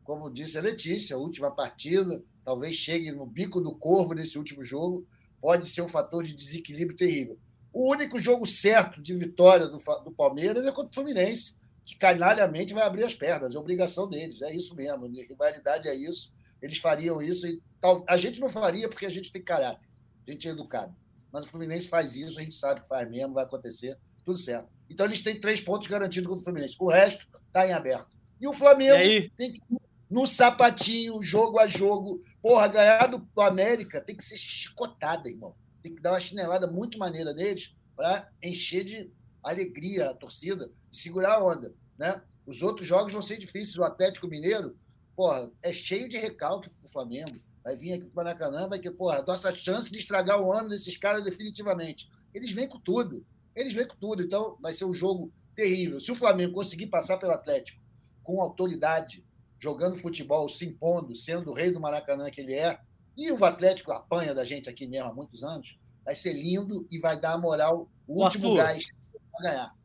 [0.05, 5.05] como disse a Letícia, última partida, talvez chegue no bico do corvo nesse último jogo,
[5.41, 7.37] pode ser um fator de desequilíbrio terrível.
[7.71, 12.73] O único jogo certo de vitória do, do Palmeiras é contra o Fluminense, que canalhamente
[12.73, 15.05] vai abrir as pernas, é obrigação deles, é isso mesmo.
[15.05, 16.31] A rivalidade é isso.
[16.61, 18.03] Eles fariam isso e tal.
[18.07, 19.87] A gente não faria porque a gente tem caráter,
[20.27, 20.95] a gente é educado.
[21.31, 24.67] Mas o Fluminense faz isso, a gente sabe que faz mesmo, vai acontecer, tudo certo.
[24.89, 26.75] Então eles têm três pontos garantidos contra o Fluminense.
[26.79, 28.17] O resto está em aberto.
[28.41, 32.23] E o Flamengo e tem que ir no sapatinho, jogo a jogo.
[32.41, 35.55] Porra, ganhar do América tem que ser chicotada, irmão
[35.89, 39.11] tem que dar uma chinelada muito maneira neles para encher de
[39.43, 41.73] alegria a torcida e segurar a onda.
[41.97, 42.21] Né?
[42.45, 43.77] Os outros jogos vão ser difíceis.
[43.77, 44.77] O Atlético Mineiro,
[45.15, 47.39] porra, é cheio de recalque para o Flamengo.
[47.63, 50.69] Vai vir aqui para o Maracanã, vai que, porra, nossa chance de estragar o ano
[50.69, 52.09] desses caras definitivamente.
[52.33, 53.25] Eles vêm com tudo.
[53.55, 54.23] Eles vêm com tudo.
[54.23, 55.99] Então, vai ser um jogo terrível.
[55.99, 57.81] Se o Flamengo conseguir passar pelo Atlético
[58.23, 59.25] com autoridade,
[59.59, 62.79] jogando futebol, se impondo, sendo o rei do Maracanã que ele é,
[63.17, 65.77] e o Atlético apanha da gente aqui mesmo há muitos anos,
[66.09, 68.97] vai ser lindo e vai dar a moral, o último Arthur, gás
[69.31, 69.75] para ganhar.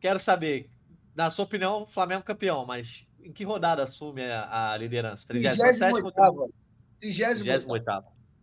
[0.00, 0.68] Quero saber,
[1.14, 5.24] na sua opinião, Flamengo campeão, mas em que rodada assume a, liderança?
[5.28, 6.54] 37 ou 38?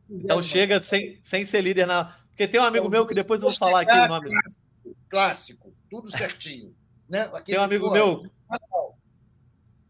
[0.10, 2.18] Então chega sem, sem ser líder na.
[2.30, 4.30] Porque tem um amigo então, meu que depois eu vou falar aqui o nome.
[4.30, 6.74] Clássico, clássico tudo certinho.
[7.10, 7.24] Né?
[7.24, 8.16] Aquele tem um amigo meu.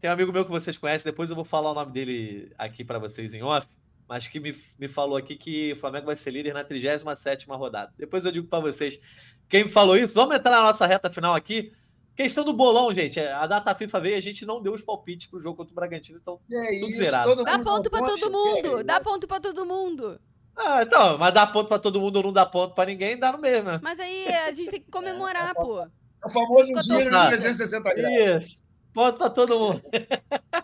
[0.00, 2.84] Tem um amigo meu que vocês conhecem, depois eu vou falar o nome dele aqui
[2.84, 3.68] para vocês em off,
[4.10, 7.92] mas que me, me falou aqui que o Flamengo vai ser líder na 37 rodada.
[7.96, 9.00] Depois eu digo para vocês
[9.48, 10.14] quem me falou isso.
[10.14, 11.72] Vamos entrar na nossa reta final aqui.
[12.16, 13.20] Questão do bolão, gente.
[13.20, 15.74] A data FIFA veio e a gente não deu os palpites pro jogo contra o
[15.76, 17.44] Bragantino, então é tudo isso, zerado.
[17.44, 18.82] Dá ponto para todo mundo.
[18.82, 20.20] Dá ponto para todo mundo.
[20.56, 23.30] Ah, então, mas dá ponto para todo mundo ou não dá ponto para ninguém, dá
[23.30, 23.78] no mesmo.
[23.80, 25.82] Mas aí a gente tem que comemorar, é, pô.
[25.82, 25.88] É
[26.24, 28.44] o famoso giro de 360 graus.
[28.44, 28.62] Isso.
[28.92, 29.80] Ponto para todo mundo.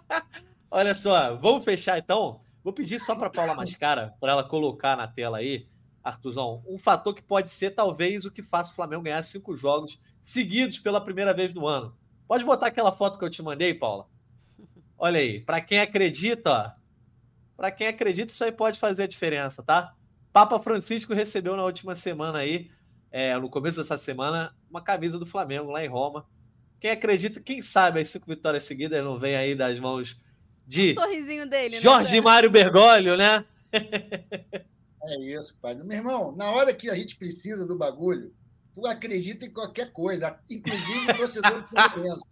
[0.69, 2.41] Olha só, vamos fechar então.
[2.67, 5.69] Vou pedir só para Paula Mascara, para ela colocar na tela aí,
[6.03, 10.01] Artuzão, um fator que pode ser talvez o que faça o Flamengo ganhar cinco jogos
[10.21, 11.97] seguidos pela primeira vez no ano.
[12.27, 14.09] Pode botar aquela foto que eu te mandei, Paula?
[14.99, 16.75] Olha aí, para quem acredita,
[17.57, 19.95] para quem acredita, isso aí pode fazer a diferença, tá?
[20.33, 22.69] Papa Francisco recebeu na última semana aí,
[23.13, 26.27] é, no começo dessa semana, uma camisa do Flamengo lá em Roma.
[26.81, 30.21] Quem acredita, quem sabe as cinco vitórias seguidas não vem aí das mãos
[30.67, 30.91] de.
[30.91, 33.45] O sorrisinho dele, né, Jorge né, Mário Bergoglio, né?
[33.73, 35.75] é isso, pai.
[35.75, 38.35] Meu irmão, na hora que a gente precisa do bagulho,
[38.75, 42.27] tu acredita em qualquer coisa, inclusive o torcedor do São Lourenço.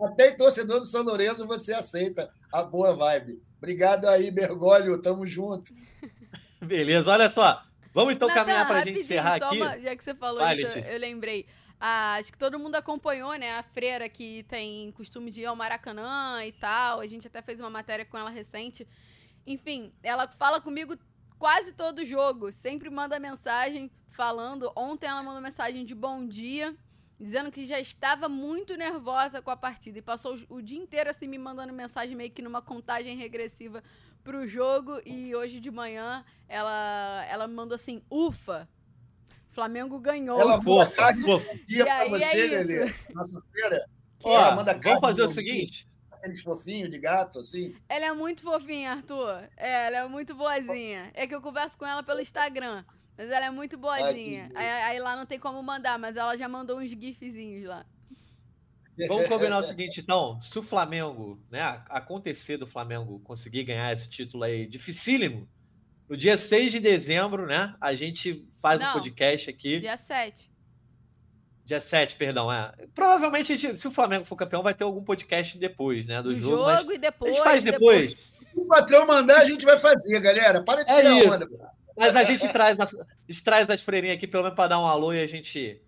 [0.00, 3.42] Até em torcedor do São Lourenço você aceita a boa vibe.
[3.58, 5.00] Obrigado aí, Bergoglio.
[5.02, 5.72] Tamo junto.
[6.62, 7.62] Beleza, olha só.
[7.92, 9.56] Vamos então Nathan, caminhar para a gente encerrar aqui.
[9.56, 11.46] Uma, já que você falou Vai, isso, eu lembrei.
[11.82, 13.58] Acho que todo mundo acompanhou, né?
[13.58, 17.00] A freira que tem costume de ir ao Maracanã e tal.
[17.00, 18.86] A gente até fez uma matéria com ela recente.
[19.46, 20.94] Enfim, ela fala comigo
[21.38, 22.52] quase todo jogo.
[22.52, 24.70] Sempre manda mensagem falando.
[24.76, 26.76] Ontem ela mandou mensagem de bom dia,
[27.18, 30.00] dizendo que já estava muito nervosa com a partida.
[30.00, 33.82] E passou o dia inteiro assim me mandando mensagem meio que numa contagem regressiva
[34.22, 35.00] pro jogo.
[35.06, 38.68] E hoje de manhã ela, ela mandou assim: ufa!
[39.52, 40.40] Flamengo ganhou.
[40.40, 41.22] Ela manda card
[41.66, 42.94] dia pra você, é Lelê.
[43.12, 43.84] Nossa feira.
[44.22, 45.88] Ó, ela manda vamos fazer o seguinte.
[46.10, 47.74] Aqueles fofinhos de gato, assim.
[47.88, 49.48] Ela é muito fofinha, Arthur.
[49.56, 51.10] É, ela é muito boazinha.
[51.14, 52.84] É que eu converso com ela pelo Instagram.
[53.16, 54.50] Mas ela é muito boazinha.
[54.54, 57.84] Ai, aí, aí, lá não tem como mandar, mas ela já mandou uns gifzinhos lá.
[59.08, 60.40] Vamos combinar o seguinte, então.
[60.40, 65.48] Se o Flamengo, né, acontecer do Flamengo conseguir ganhar esse título aí dificílimo,
[66.10, 67.72] no dia 6 de dezembro, né?
[67.80, 69.78] A gente faz Não, um podcast aqui.
[69.78, 70.50] Dia 7.
[71.64, 72.72] Dia 7, perdão, é.
[72.92, 76.20] Provavelmente, gente, se o Flamengo for campeão, vai ter algum podcast depois, né?
[76.20, 76.76] Do, do jogo.
[76.76, 77.30] jogo e depois.
[77.30, 78.14] A gente faz depois.
[78.14, 78.52] depois.
[78.52, 80.64] Se o patrão mandar, a gente vai fazer, galera.
[80.64, 81.44] Para de é tirar isso.
[81.44, 81.72] onda.
[81.96, 84.80] Mas a gente traz, a, a gente traz as freirinhas aqui, pelo menos para dar
[84.80, 85.80] um alô e a gente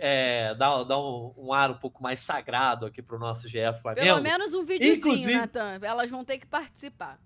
[0.00, 3.80] é, dar, dar um, um, ar um pouco mais sagrado aqui para o nosso GF
[3.80, 4.06] Flamengo.
[4.06, 5.78] Pelo menos um videozinho, Inclusive, Nathan.
[5.82, 7.20] Elas vão ter que participar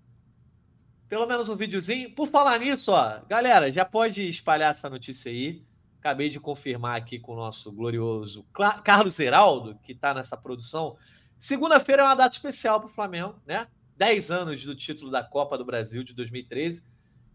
[1.07, 2.13] pelo menos um videozinho.
[2.13, 5.63] Por falar nisso, ó, galera, já pode espalhar essa notícia aí.
[5.99, 8.45] Acabei de confirmar aqui com o nosso glorioso
[8.83, 10.97] Carlos Heraldo, que está nessa produção.
[11.37, 13.67] Segunda-feira é uma data especial para o Flamengo, né?
[13.97, 16.85] 10 anos do título da Copa do Brasil de 2013.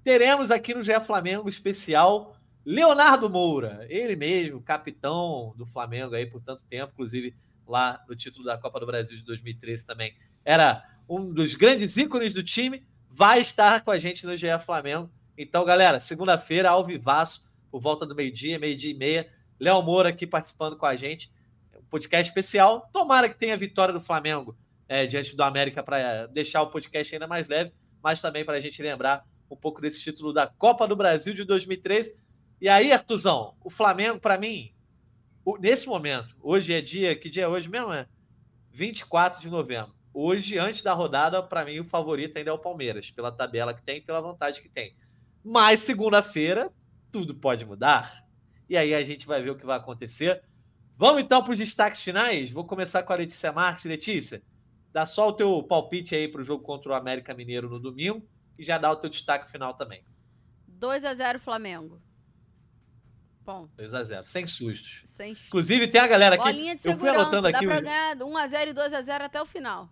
[0.03, 6.43] Teremos aqui no GE Flamengo especial Leonardo Moura, ele mesmo, capitão do Flamengo aí por
[6.43, 7.35] tanto tempo, inclusive
[7.67, 10.15] lá no título da Copa do Brasil de 2013 também.
[10.45, 12.87] Era um dos grandes ícones do time
[13.19, 15.11] vai estar com a gente no GE Flamengo.
[15.37, 19.29] Então, galera, segunda-feira, ao vivaço, por volta do meio-dia, meio-dia e meia.
[19.59, 21.29] Léo Moura aqui participando com a gente.
[21.77, 22.89] Um podcast especial.
[22.93, 24.57] Tomara que tenha vitória do Flamengo
[24.89, 28.61] é, diante do América para deixar o podcast ainda mais leve, mas também para a
[28.61, 32.17] gente lembrar um pouco desse título da Copa do Brasil de 2013.
[32.61, 34.73] E aí, Artuzão, o Flamengo, para mim,
[35.59, 37.93] nesse momento, hoje é dia, que dia é hoje mesmo?
[37.93, 38.07] É
[38.71, 39.98] 24 de novembro.
[40.21, 43.85] Hoje, antes da rodada, para mim, o favorito ainda é o Palmeiras, pela tabela que
[43.85, 44.97] tem, pela vantagem que tem.
[45.45, 46.73] Mas segunda-feira,
[47.13, 48.27] tudo pode mudar.
[48.69, 50.43] E aí a gente vai ver o que vai acontecer.
[50.97, 52.51] Vamos então para os destaques finais.
[52.51, 53.85] Vou começar com a Letícia Marques.
[53.85, 54.43] Letícia,
[54.93, 58.29] dá só o teu palpite aí para o jogo contra o América Mineiro no domingo
[58.59, 60.03] e já dá o teu destaque final também.
[60.67, 62.03] 2 a 0 Flamengo.
[63.45, 63.71] Ponto.
[63.77, 65.05] 2 a 0 sem sustos.
[65.07, 65.47] Sem sustos.
[65.47, 66.43] Inclusive, tem a galera aqui.
[66.43, 67.65] Bolinha de segurança, eu fui anotando aqui.
[67.65, 69.89] Dá ganhar 1 a 0 e 2 a 0 até o final.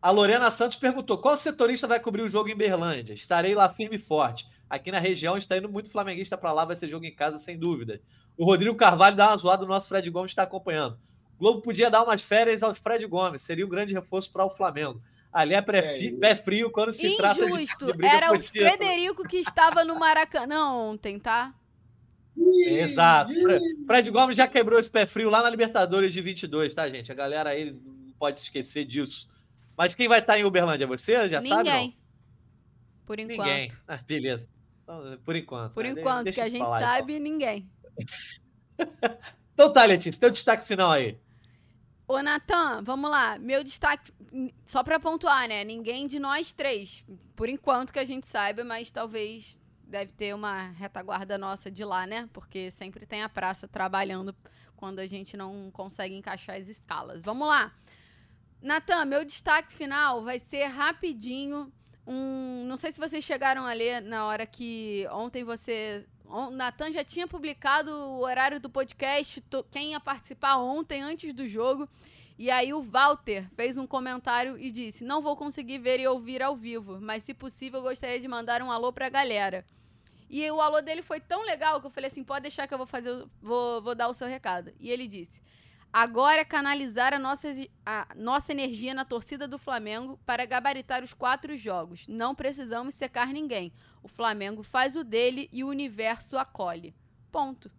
[0.00, 3.12] A Lorena Santos perguntou: qual setorista vai cobrir o jogo em Berlândia?
[3.12, 4.48] Estarei lá firme e forte.
[4.68, 7.58] Aqui na região está indo muito flamenguista para lá, vai ser jogo em casa, sem
[7.58, 8.00] dúvida.
[8.36, 10.98] O Rodrigo Carvalho dá uma zoada, o nosso Fred Gomes está acompanhando.
[11.36, 14.50] O Globo podia dar umas férias ao Fred Gomes, seria um grande reforço para o
[14.50, 15.02] Flamengo.
[15.32, 17.22] Ali é, pré é pé frio quando se Injusto.
[17.22, 21.54] trata de, de briga Era o Frederico que estava no Maracanã ontem, tá?
[22.36, 23.32] Exato.
[23.86, 27.12] Fred Gomes já quebrou esse pé frio lá na Libertadores de 22, tá, gente?
[27.12, 29.29] A galera aí não pode se esquecer disso.
[29.80, 30.86] Mas quem vai estar em Uberlândia?
[30.86, 31.56] Você já Ninguém.
[31.56, 31.70] sabe?
[31.70, 31.96] Ninguém.
[33.06, 33.38] Por enquanto.
[33.48, 33.72] Ninguém.
[33.88, 34.46] Ah, beleza.
[34.82, 35.72] Então, por enquanto.
[35.72, 35.90] Por né?
[35.92, 37.24] enquanto, Deixa que a gente falar, sabe, então.
[37.24, 37.70] ninguém.
[39.54, 41.18] então tá, Letícia, teu destaque final aí.
[42.06, 43.38] Ô, Natan, vamos lá.
[43.38, 44.12] Meu destaque,
[44.66, 45.64] só para pontuar, né?
[45.64, 47.02] Ninguém de nós três,
[47.34, 52.06] por enquanto que a gente saiba, mas talvez deve ter uma retaguarda nossa de lá,
[52.06, 52.28] né?
[52.34, 54.36] Porque sempre tem a praça trabalhando
[54.76, 57.22] quando a gente não consegue encaixar as escalas.
[57.22, 57.72] Vamos lá.
[58.62, 61.72] Natan, meu destaque final vai ser rapidinho.
[62.06, 66.06] Um, não sei se vocês chegaram a ler na hora que ontem você.
[66.26, 71.48] O Natan já tinha publicado o horário do podcast, quem ia participar ontem, antes do
[71.48, 71.88] jogo.
[72.38, 76.42] E aí o Walter fez um comentário e disse: Não vou conseguir ver e ouvir
[76.42, 79.64] ao vivo, mas se possível gostaria de mandar um alô pra galera.
[80.28, 82.78] E o alô dele foi tão legal que eu falei assim: pode deixar que eu
[82.78, 84.72] vou fazer, vou, vou dar o seu recado.
[84.78, 85.40] E ele disse:
[85.92, 87.48] agora é canalizar a nossa,
[87.84, 92.06] a nossa energia na torcida do Flamengo para gabaritar os quatro jogos.
[92.08, 93.72] Não precisamos secar ninguém.
[94.02, 96.94] O Flamengo faz o dele e o universo acolhe.
[97.30, 97.70] Ponto.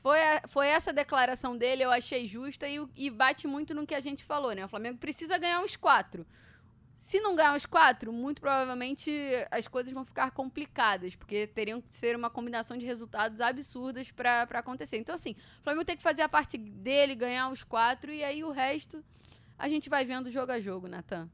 [0.00, 3.94] Foi, a, foi essa declaração dele, eu achei justa e, e bate muito no que
[3.94, 4.64] a gente falou, né?
[4.64, 6.26] O Flamengo precisa ganhar uns quatro.
[7.04, 9.12] Se não ganhar os quatro, muito provavelmente
[9.50, 14.44] as coisas vão ficar complicadas, porque teriam que ser uma combinação de resultados absurdas para
[14.44, 14.96] acontecer.
[14.96, 18.42] Então, assim, o Flamengo tem que fazer a parte dele, ganhar os quatro, e aí
[18.42, 19.04] o resto
[19.58, 21.28] a gente vai vendo jogo a jogo, Natan.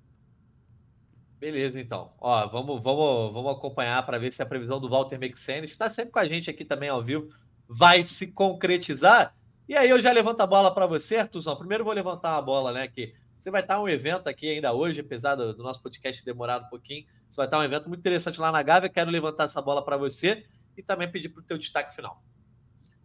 [1.39, 2.13] Beleza, então.
[2.19, 5.89] Ó, vamos, vamos, vamos acompanhar para ver se a previsão do Walter Mexenes, que está
[5.89, 7.33] sempre com a gente aqui também ao vivo,
[7.69, 9.37] vai se concretizar.
[9.69, 11.57] E aí eu já levanto a bola para você, Artuzão.
[11.57, 15.01] Primeiro vou levantar a bola, né, que você vai estar um evento aqui ainda hoje,
[15.01, 17.07] apesar do, do nosso podcast demorar um pouquinho.
[17.27, 18.91] Você vai estar um evento muito interessante lá na Gávea.
[18.91, 20.45] Quero levantar essa bola para você
[20.77, 22.23] e também pedir para o teu destaque final.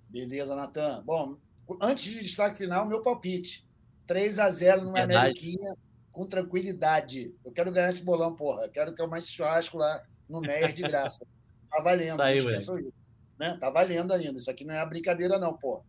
[0.10, 1.02] Beleza, Natan.
[1.06, 1.38] Bom,
[1.82, 3.66] antes de destaque final, meu palpite.
[4.06, 5.74] 3 a 0 no Ameriquinha,
[6.12, 7.34] com tranquilidade.
[7.44, 8.64] Eu quero ganhar esse bolão, porra.
[8.64, 11.26] Eu quero que eu mais churrasco lá no Meyer de graça.
[11.68, 12.14] Tá valendo.
[12.14, 12.94] Isso aí, isso,
[13.38, 13.58] né?
[13.60, 14.40] Tá valendo ainda.
[14.40, 15.84] Isso aqui não é brincadeira, não, porra.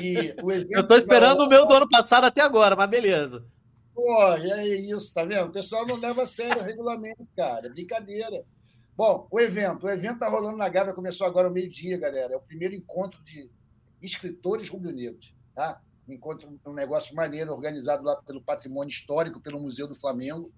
[0.00, 3.44] E o evento eu tô esperando o meu do ano passado até agora, mas beleza.
[3.98, 5.48] Pô, e é isso, tá vendo?
[5.48, 7.68] O pessoal não leva a sério o regulamento, cara.
[7.68, 8.44] Brincadeira.
[8.96, 9.86] Bom, o evento.
[9.86, 12.34] O evento tá rolando na Gávea, começou agora ao meio-dia, galera.
[12.34, 13.50] É o primeiro encontro de
[14.00, 15.82] escritores rubro-negros, tá?
[16.06, 20.52] Um encontro, um negócio maneiro, organizado lá pelo Patrimônio Histórico, pelo Museu do Flamengo.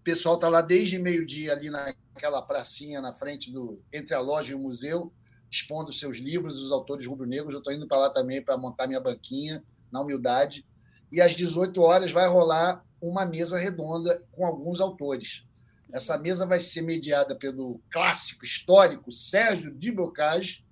[0.00, 4.52] O pessoal tá lá desde meio-dia ali naquela pracinha na frente do entre a loja
[4.52, 5.10] e o museu,
[5.50, 7.54] expondo seus livros, os autores rubro-negros.
[7.54, 10.62] Eu estou indo para lá também para montar minha banquinha, na humildade
[11.14, 15.46] e às 18 horas vai rolar uma mesa redonda com alguns autores.
[15.92, 20.64] Essa mesa vai ser mediada pelo clássico histórico Sérgio de Bocage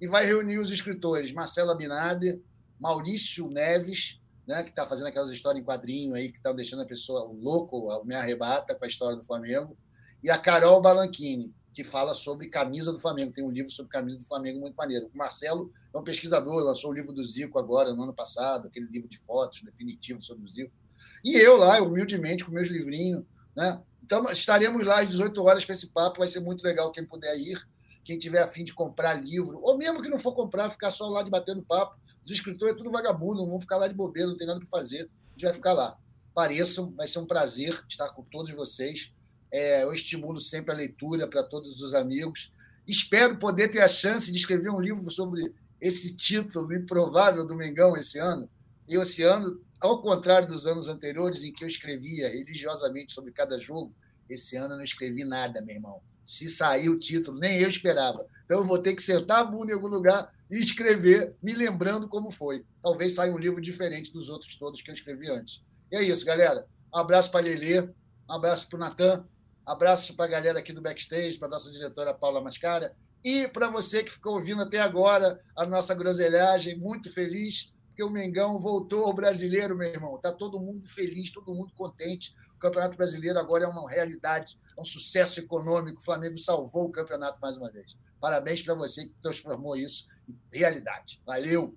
[0.00, 2.40] e vai reunir os escritores Marcela Binader,
[2.78, 6.86] Maurício Neves, né, que está fazendo aquelas histórias em quadrinho aí, que estão deixando a
[6.86, 9.76] pessoa louco, me arrebata com a história do Flamengo,
[10.22, 13.32] e a Carol Balanchini, que fala sobre camisa do Flamengo.
[13.32, 15.08] Tem um livro sobre camisa do Flamengo muito maneiro.
[15.14, 18.86] O Marcelo é um pesquisador, lançou o livro do Zico agora, no ano passado, aquele
[18.86, 20.72] livro de fotos definitivo sobre o Zico.
[21.24, 23.22] E eu lá, humildemente, com meus livrinhos.
[23.54, 23.80] Né?
[24.02, 26.18] Então, estaremos lá às 18 horas para esse papo.
[26.18, 27.64] Vai ser muito legal quem puder ir.
[28.02, 31.22] Quem tiver afim de comprar livro, ou mesmo que não for comprar, ficar só lá
[31.22, 31.96] de batendo papo.
[32.24, 35.02] Os escritores é tudo vagabundo, vão ficar lá de bobeira, não tem nada para fazer.
[35.02, 35.96] A gente vai ficar lá.
[36.34, 39.12] Pareçam, vai ser um prazer estar com todos vocês.
[39.50, 42.52] É, eu estimulo sempre a leitura para todos os amigos.
[42.86, 47.96] Espero poder ter a chance de escrever um livro sobre esse título improvável do Mengão
[47.96, 48.48] esse ano.
[48.88, 53.58] E esse ano, ao contrário dos anos anteriores, em que eu escrevia religiosamente sobre cada
[53.58, 53.94] jogo,
[54.28, 56.00] esse ano eu não escrevi nada, meu irmão.
[56.24, 58.26] Se sair o título, nem eu esperava.
[58.44, 62.08] Então eu vou ter que sentar a bunda em algum lugar e escrever, me lembrando
[62.08, 62.64] como foi.
[62.82, 65.62] Talvez saia um livro diferente dos outros todos que eu escrevi antes.
[65.90, 66.66] E é isso, galera.
[66.94, 69.26] Um abraço para Lelê, um abraço para o Natan,
[69.68, 72.96] Abraço para a galera aqui do backstage, para nossa diretora Paula Mascara.
[73.22, 78.08] E para você que ficou ouvindo até agora a nossa groselhagem, muito feliz, porque o
[78.08, 80.16] Mengão voltou ao brasileiro, meu irmão.
[80.16, 82.34] Está todo mundo feliz, todo mundo contente.
[82.56, 86.00] O Campeonato Brasileiro agora é uma realidade, é um sucesso econômico.
[86.00, 87.94] O Flamengo salvou o campeonato mais uma vez.
[88.18, 91.20] Parabéns para você que transformou isso em realidade.
[91.26, 91.76] Valeu!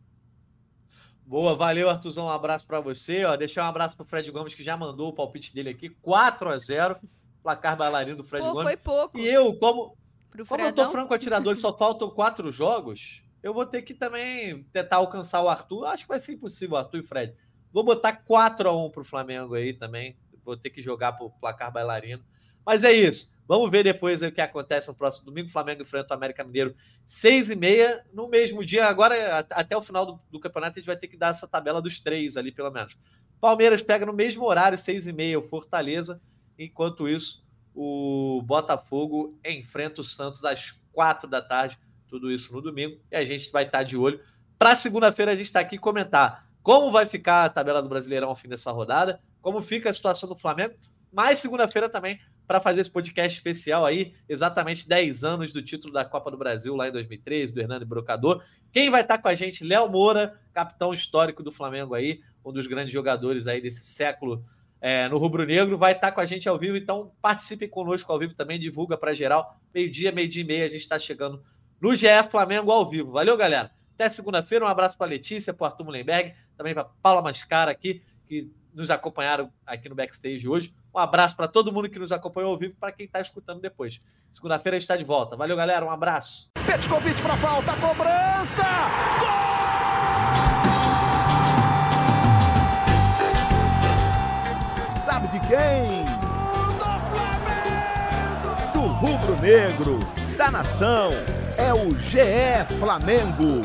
[1.25, 2.27] Boa, valeu, Artuzão.
[2.27, 3.25] Um abraço para você.
[3.25, 5.89] Ó, um abraço para o Fred Gomes, que já mandou o palpite dele aqui.
[5.89, 6.97] 4 a 0
[7.41, 8.67] placar bailarino do Fred Pô, Gomes.
[8.67, 9.17] Foi pouco.
[9.17, 9.97] E eu, como.
[10.29, 13.93] Pro Como eu tô franco atirador e só faltam quatro jogos, eu vou ter que
[13.93, 15.85] também tentar alcançar o Arthur.
[15.85, 17.35] Acho que vai ser impossível, Arthur e Fred.
[17.73, 20.15] Vou botar 4 a 1 pro Flamengo aí também.
[20.45, 22.23] Vou ter que jogar pro placar bailarino.
[22.65, 23.31] Mas é isso.
[23.47, 25.49] Vamos ver depois o que acontece no próximo domingo.
[25.49, 26.75] Flamengo enfrenta o América Mineiro
[27.05, 28.85] 6 e meia no mesmo dia.
[28.85, 31.81] Agora, até o final do, do, campeonato, a gente vai ter que dar essa tabela
[31.81, 32.97] dos três ali, pelo menos.
[33.39, 36.21] Palmeiras pega no mesmo horário, 6 e meia, o Fortaleza.
[36.64, 37.43] Enquanto isso,
[37.74, 41.80] o Botafogo enfrenta o Santos às 4 da tarde.
[42.07, 42.99] Tudo isso no domingo.
[43.09, 44.20] E a gente vai estar de olho.
[44.59, 48.36] Para segunda-feira, a gente está aqui comentar como vai ficar a tabela do Brasileirão ao
[48.36, 50.76] fim dessa rodada, como fica a situação do Flamengo.
[51.12, 56.05] Mas segunda-feira também para fazer esse podcast especial aí, exatamente 10 anos do título da
[56.05, 58.43] Copa do Brasil lá em 2013, do Hernando Brocador.
[58.72, 59.64] Quem vai estar tá com a gente?
[59.64, 64.45] Léo Moura, capitão histórico do Flamengo aí, um dos grandes jogadores aí desse século
[64.82, 68.11] é, no Rubro Negro, vai estar tá com a gente ao vivo, então participe conosco
[68.11, 69.55] ao vivo também, divulga para geral.
[69.73, 71.43] Meio-dia, meio-dia e meia, a gente está chegando
[71.79, 73.11] no GE Flamengo ao vivo.
[73.11, 73.71] Valeu, galera.
[73.93, 78.51] Até segunda-feira, um abraço para Letícia, para Arthur Mullenberg, também para Paula Mascara aqui, que
[78.73, 80.73] nos acompanharam aqui no backstage hoje.
[80.93, 84.01] Um abraço para todo mundo que nos acompanhou ao vivo para quem está escutando depois.
[84.32, 85.36] Segunda-feira a gente está de volta.
[85.36, 85.86] Valeu, galera.
[85.86, 86.49] Um abraço.
[86.89, 88.63] convite para falta, cobrança!
[89.19, 90.61] Gol!
[95.22, 96.05] Sabe de quem?
[98.74, 98.80] Do!
[98.80, 99.99] Do rubro-negro,
[100.36, 101.11] da nação.
[101.57, 103.61] É o GE Flamengo.